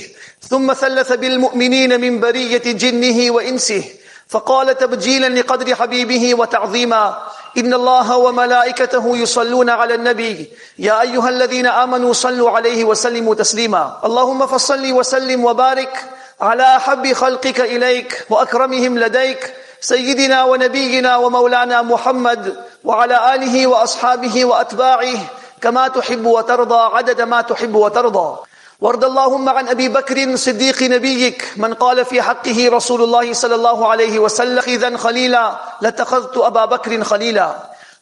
ثم 0.50 0.72
ثلث 0.72 1.12
بالمؤمنين 1.12 2.00
من 2.00 2.20
برية 2.20 2.72
جنه 2.72 3.30
وإنسه 3.30 3.84
فقال 4.28 4.78
تبجيلا 4.78 5.28
لقدر 5.28 5.74
حبيبه 5.74 6.34
وتعظيما 6.34 7.18
إن 7.58 7.74
الله 7.74 8.16
وملائكته 8.16 9.16
يصلون 9.16 9.70
على 9.70 9.94
النبي. 9.94 10.48
يا 10.78 11.00
أيها 11.00 11.28
الذين 11.28 11.66
آمنوا 11.66 12.12
صلوا 12.12 12.50
عليه 12.50 12.84
وسلموا 12.84 13.34
تسليما. 13.34 14.00
اللهم 14.04 14.46
فصل 14.46 14.92
وسلم 14.92 15.44
وبارك 15.44 16.04
على 16.40 16.76
أحب 16.76 17.12
خلقك 17.12 17.60
إليك 17.60 18.26
وأكرمهم 18.30 18.98
لديك 18.98 19.54
سيدنا 19.80 20.44
ونبينا 20.44 21.16
ومولانا 21.16 21.82
محمد 21.82 22.56
وعلى 22.84 23.34
آله 23.34 23.66
وأصحابه 23.66 24.44
وأتباعه 24.44 25.18
كما 25.60 25.88
تحب 25.88 26.26
وترضى 26.26 26.96
عدد 26.96 27.20
ما 27.20 27.40
تحب 27.40 27.74
وترضى. 27.74 28.38
وارض 28.80 29.04
اللهم 29.04 29.48
عن 29.48 29.68
أبي 29.68 29.88
بكر 29.88 30.36
صديق 30.36 30.82
نبيك 30.82 31.52
من 31.56 31.74
قال 31.74 32.04
في 32.04 32.22
حقه 32.22 32.68
رسول 32.68 33.02
الله 33.02 33.32
صلى 33.32 33.54
الله 33.54 33.88
عليه 33.88 34.18
وسلم 34.18 34.62
إذا 34.66 34.96
خليلا 34.96 35.56
لاتخذت 35.80 36.36
أبا 36.36 36.64
بكر 36.64 37.04
خليلا. 37.04 37.54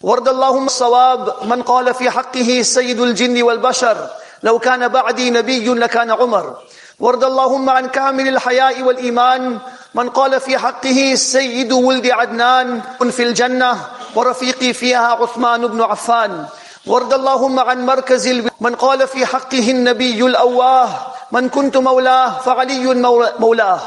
وارض 0.02 0.28
اللهم 0.28 0.66
الصواب 0.66 1.34
من 1.44 1.62
قال 1.62 1.94
في 1.94 2.10
حقه 2.10 2.62
سيد 2.62 3.00
الجن 3.00 3.42
والبشر 3.42 3.96
لو 4.42 4.58
كان 4.58 4.88
بعدي 4.88 5.30
نبي 5.30 5.68
لكان 5.68 6.10
عمر. 6.10 6.56
وارض 7.00 7.24
اللهم 7.24 7.70
عن 7.70 7.88
كامل 7.88 8.28
الحياء 8.28 8.82
والإيمان 8.82 9.58
من 9.94 10.10
قال 10.10 10.40
في 10.40 10.58
حقه 10.58 11.14
سيد 11.14 11.72
ولد 11.72 12.06
عدنان 12.06 12.80
في 13.10 13.22
الجنة 13.22 13.76
ورفيقي 14.14 14.72
فيها 14.72 15.08
عثمان 15.08 15.66
بن 15.66 15.82
عفان. 15.82 16.46
وارض 16.86 17.14
اللهم 17.14 17.60
عن 17.60 17.86
مركز 17.86 18.26
الب... 18.26 18.48
من 18.60 18.74
قال 18.74 19.08
في 19.08 19.26
حقه 19.26 19.70
النبي 19.70 20.26
الأواه 20.26 20.88
من 21.32 21.48
كنت 21.48 21.76
مولاه 21.76 22.38
فعلي 22.38 22.94
مولاه. 23.38 23.80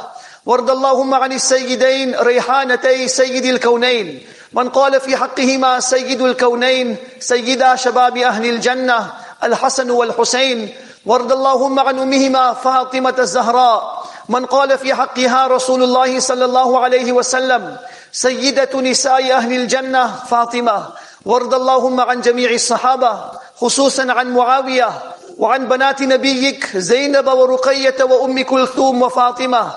وارض 0.46 0.72
اللهم 0.72 1.14
عن 1.14 1.32
السيدين 1.32 2.16
ريحانتي 2.16 3.08
سيد 3.08 3.46
الكونين 3.46 4.22
من 4.54 4.70
قال 4.70 5.02
في 5.02 5.18
حقهما 5.18 5.80
سيد 5.80 6.22
الكونين 6.22 6.98
سيدا 7.20 7.76
شباب 7.76 8.18
أهل 8.18 8.46
الجنة 8.46 9.14
الحسن 9.44 9.90
والحسين. 9.90 10.70
وارض 11.06 11.32
اللهم 11.32 11.80
عن 11.80 12.00
أمهما 12.00 12.54
فاطمة 12.54 13.16
الزهراء 13.20 14.06
من 14.30 14.46
قال 14.46 14.78
في 14.78 14.94
حقها 14.94 15.48
رسول 15.48 15.84
الله 15.84 16.20
صلى 16.20 16.46
الله 16.46 16.80
عليه 16.80 17.12
وسلم 17.12 17.78
سيدة 18.12 18.82
نساء 18.82 19.32
أهل 19.32 19.52
الجنة 19.54 20.16
فاطمة. 20.30 20.86
وارض 21.26 21.54
اللهم 21.54 22.02
عن 22.02 22.22
جميع 22.22 22.52
الصحابة 22.52 23.32
خصوصا 23.58 24.12
عن 24.12 24.34
معاوية 24.34 24.90
وعن 25.38 25.68
بنات 25.68 26.02
نبيك 26.02 26.78
زينب 26.78 27.28
ورقية 27.28 28.04
وأم 28.04 28.44
كلثوم 28.44 29.02
وفاطمة 29.02 29.72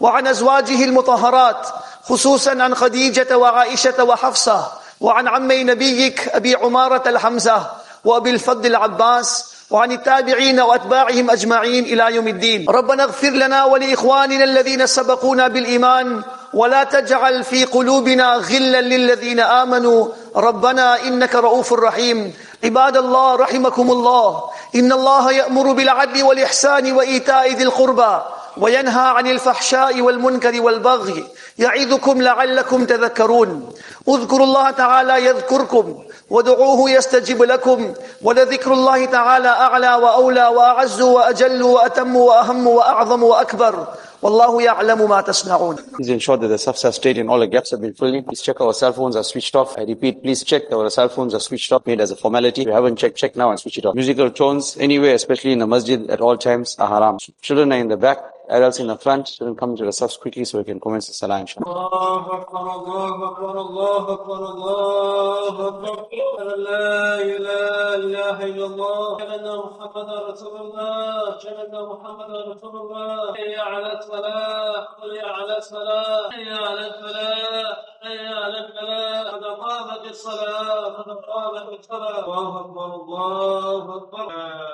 وعن 0.00 0.26
أزواجه 0.26 0.84
المطهرات 0.84 1.68
خصوصا 2.02 2.50
عن 2.50 2.74
خديجة 2.74 3.38
وعائشة 3.38 4.04
وحفصة 4.04 4.72
وعن 5.00 5.28
عمي 5.28 5.64
نبيك 5.64 6.28
أبي 6.28 6.54
عمارة 6.54 7.08
الحمزة 7.08 7.66
وأبي 8.04 8.30
الفضل 8.30 8.66
العباس 8.66 9.57
وعن 9.70 9.92
التابعين 9.92 10.60
وأتباعهم 10.60 11.30
أجمعين 11.30 11.84
إلى 11.84 12.14
يوم 12.14 12.28
الدين. 12.28 12.64
ربنا 12.68 13.04
اغفر 13.04 13.30
لنا 13.30 13.64
ولإخواننا 13.64 14.44
الذين 14.44 14.86
سبقونا 14.86 15.48
بالإيمان 15.48 16.22
ولا 16.54 16.84
تجعل 16.84 17.44
في 17.44 17.64
قلوبنا 17.64 18.34
غلا 18.34 18.80
للذين 18.80 19.40
آمنوا. 19.40 20.08
ربنا 20.36 21.02
إنك 21.02 21.34
رؤوف 21.34 21.72
رحيم. 21.72 22.34
عباد 22.64 22.96
الله 22.96 23.36
رحمكم 23.36 23.90
الله. 23.90 24.50
إن 24.74 24.92
الله 24.92 25.32
يأمر 25.32 25.72
بالعدل 25.72 26.22
والإحسان 26.22 26.92
وإيتاء 26.92 27.52
ذي 27.52 27.64
القربى. 27.64 28.22
وينهى 28.60 29.08
عن 29.08 29.26
الفحشاء 29.26 30.00
والمنكر 30.00 30.60
والبغي 30.60 31.24
يعظكم 31.58 32.22
لعلكم 32.22 32.84
تذكرون 32.84 33.72
اذكروا 34.08 34.46
الله 34.46 34.70
تعالى 34.70 35.26
يذكركم 35.26 36.04
ودعوه 36.30 36.90
يستجب 36.90 37.42
لكم 37.42 37.94
ولذكر 38.22 38.72
الله 38.72 39.04
تعالى 39.04 39.48
أعلى 39.48 39.94
وأولى 39.94 40.46
وأعز 40.48 41.00
وأجل 41.00 41.62
وأتم 41.62 42.16
وأهم 42.16 42.66
وأعظم 42.66 43.22
وأكبر 43.22 43.86
والله 44.22 44.62
يعلم 44.62 45.08
ما 45.08 45.20
تصنعون 45.20 45.76
Please 45.96 46.08
ensure 46.10 46.36
that 46.36 46.48
the 46.48 46.58
subs 46.58 46.94
straight 46.96 47.18
and 47.18 47.30
all 47.30 47.38
the 47.38 47.46
gaps 47.46 47.70
have 47.70 47.80
been 47.80 47.94
filled. 47.94 48.26
Please 48.26 48.42
check 48.42 48.60
our 48.60 48.74
cell 48.74 48.92
phones 48.92 49.14
are 49.16 49.22
switched 49.22 49.54
off. 49.54 49.78
I 49.78 49.82
repeat, 49.82 50.22
please 50.22 50.42
check 50.42 50.68
that 50.70 50.76
our 50.76 50.90
cell 50.90 51.08
phones 51.08 51.34
are 51.34 51.40
switched 51.40 51.70
off, 51.72 51.86
made 51.86 52.00
as 52.00 52.10
a 52.10 52.16
formality. 52.16 52.62
If 52.62 52.66
you 52.68 52.72
haven't 52.74 52.96
checked, 52.96 53.16
check 53.16 53.36
now 53.36 53.50
and 53.50 53.60
switch 53.60 53.78
it 53.78 53.86
off. 53.86 53.94
Musical 53.94 54.30
tones 54.30 54.76
anywhere, 54.78 55.14
especially 55.14 55.52
in 55.52 55.60
the 55.60 55.66
masjid 55.68 56.10
at 56.10 56.20
all 56.20 56.36
times, 56.36 56.76
are 56.78 56.88
haram. 56.88 57.18
Children 57.42 57.72
are 57.72 57.78
in 57.78 57.88
the 57.88 57.96
back, 57.96 58.18
adults 58.50 58.78
in 58.80 58.86
the 58.86 58.96
front 58.96 59.28
shouldn't 59.28 59.58
come 59.58 59.76
to 59.76 59.84
the 59.84 59.92
subs 59.92 60.16
quickly 60.16 60.44
so 60.44 60.58
we 60.58 60.64
can 60.64 60.80
commence 60.80 61.06
the 61.08 61.12
salah 61.14 61.38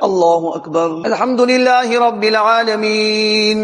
الله 0.02 0.56
أكبر 0.56 0.86
الحمد 1.06 1.40
لله 1.40 1.88
رب 2.06 2.24
العالمين 2.24 3.63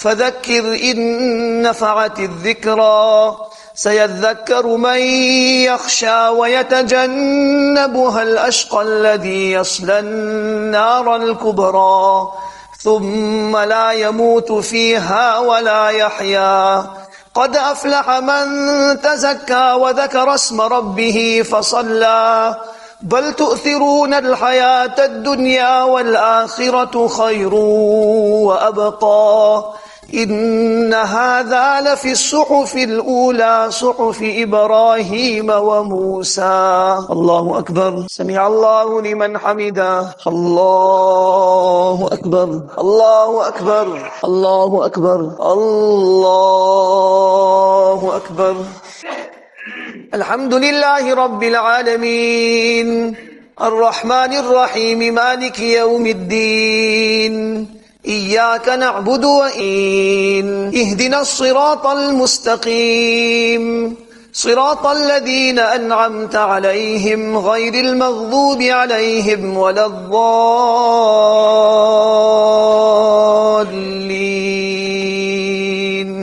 فذكر 0.00 0.60
إن 0.60 1.62
نفعت 1.62 2.18
الذكرى. 2.18 3.36
سيذكر 3.74 4.66
من 4.66 4.98
يخشى 5.64 6.28
ويتجنبها 6.28 8.22
الأشقى 8.22 8.82
الذي 8.82 9.52
يصلى 9.52 9.98
النار 9.98 11.16
الكبرى. 11.16 12.28
ثم 12.78 13.56
لا 13.56 13.92
يموت 13.92 14.52
فيها 14.52 15.38
ولا 15.38 15.88
يحيا. 15.88 16.86
قد 17.34 17.56
أفلح 17.56 18.10
من 18.10 18.46
تزكى 19.00 19.72
وذكر 19.72 20.34
اسم 20.34 20.60
ربه 20.60 21.42
فصلى. 21.50 22.56
بل 23.00 23.32
تؤثرون 23.32 24.14
الحياة 24.14 24.94
الدنيا 24.98 25.82
والآخرة 25.82 27.08
خير 27.08 27.54
وأبقى. 28.44 29.64
إن 30.14 30.94
هذا 30.94 31.80
لفي 31.80 32.12
الصحف 32.12 32.76
الأولى 32.76 33.66
صحف 33.70 34.18
إبراهيم 34.22 35.50
وموسى. 35.50 36.98
الله 37.10 37.58
أكبر. 37.58 38.04
سمع 38.08 38.46
الله 38.46 39.02
لمن 39.02 39.38
حمده. 39.38 40.14
الله 40.26 42.08
أكبر. 42.12 42.60
الله 42.78 43.48
أكبر. 43.48 44.10
الله 44.24 44.86
أكبر. 44.86 45.20
الله 45.52 46.16
أكبر. 48.16 48.56
الحمد 50.14 50.54
لله 50.54 51.14
رب 51.14 51.42
العالمين. 51.42 53.14
الرحمن 53.62 54.32
الرحيم 54.32 55.14
مالك 55.14 55.60
يوم 55.60 56.06
الدين. 56.06 57.79
إياك 58.06 58.68
نعبد 58.68 59.24
وإن 59.24 60.72
اهدنا 60.74 61.20
الصراط 61.20 61.86
المستقيم. 61.86 63.64
صراط 64.32 64.86
الذين 64.86 65.58
أنعمت 65.58 66.36
عليهم 66.36 67.38
غير 67.38 67.74
المغضوب 67.74 68.62
عليهم 68.62 69.56
ولا 69.56 69.86
الضالين. 69.86 70.30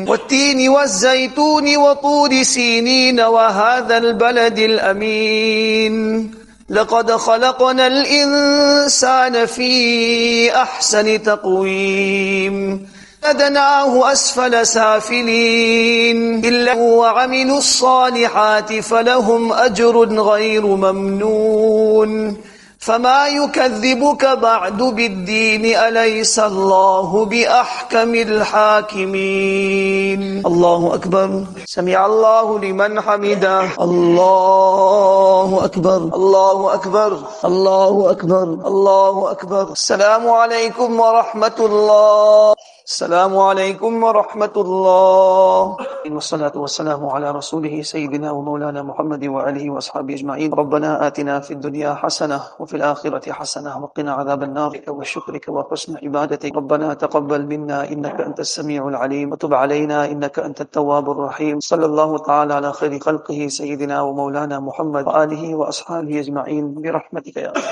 والتين 0.09 0.69
والزيتون 0.69 1.77
وطور 1.77 2.43
سينين 2.43 3.19
وهذا 3.21 3.97
البلد 3.97 4.59
الأمين. 4.59 6.46
لقد 6.69 7.11
خلقنا 7.11 7.87
الإنسان 7.87 9.45
في 9.45 10.55
أحسن 10.55 11.23
تقويم. 11.23 12.87
أدناه 13.23 14.11
أسفل 14.11 14.67
سافلين. 14.67 16.45
إلا 16.45 16.73
وعملوا 16.73 17.57
الصالحات 17.57 18.73
فلهم 18.73 19.53
أجر 19.53 20.21
غير 20.21 20.65
ممنون. 20.65 22.37
فما 22.79 23.27
يكذبك 23.27 24.25
بعد 24.25 24.77
بالدين 24.77 25.75
أليس 25.75 26.39
الله 26.39 27.25
بأحكم 27.25 28.15
الحاكمين 28.15 30.21
الله 30.45 30.93
أكبر. 30.93 31.43
سمع 31.65 32.05
الله 32.05 32.59
لمن 32.59 33.01
حمده. 33.01 33.61
الله 33.81 35.65
أكبر. 35.65 35.97
الله 35.97 36.73
أكبر. 36.73 37.19
الله 37.45 38.11
أكبر. 38.11 38.43
الله 38.43 39.31
أكبر. 39.31 39.71
السلام 39.71 40.29
عليكم 40.29 40.99
ورحمة 40.99 41.55
الله. 41.59 42.53
السلام 42.87 43.37
عليكم 43.37 44.03
ورحمة 44.03 44.55
الله. 44.55 45.77
والصلاة 46.07 46.55
والسلام 46.55 47.05
على 47.05 47.31
رسوله 47.31 47.81
سيدنا 47.81 48.31
ومولانا 48.31 48.79
محمد 48.83 49.27
وآله 49.27 49.69
وأصحابه 49.69 50.13
أجمعين. 50.13 50.53
ربنا 50.53 51.07
آتنا 51.07 51.39
في 51.39 51.51
الدنيا 51.51 51.93
حسنة 51.93 52.39
وفي 52.59 52.75
الآخرة 52.79 53.31
حسنة 53.31 53.83
وقنا 53.83 54.11
عذاب 54.13 54.43
النار. 54.43 54.71
وشكرك 54.87 55.45
وحسن 55.49 55.99
عبادتك. 56.03 56.55
ربنا 56.55 56.93
تقبل 56.93 57.45
منا 57.45 57.91
إنك 57.91 58.21
أنت 58.21 58.39
السميع 58.39 58.87
العليم. 58.87 59.31
وتب 59.31 59.53
علينا 59.53 60.05
إنك 60.05 60.39
أنت 60.39 60.61
التواب 60.61 61.11
الرحيم. 61.11 61.59
صلى 61.59 61.85
الله 61.85 62.17
تعالى 62.17 62.53
على 62.53 62.73
خير 62.73 62.99
خلقه 62.99 63.47
سيدنا 63.47 64.01
ومولانا 64.01 64.59
محمد 64.59 65.07
وآله 65.07 65.55
وأصحابه 65.55 66.19
أجمعين. 66.19 66.65
برحمتك 66.79 67.35
يا 67.35 67.51
رب 67.51 67.67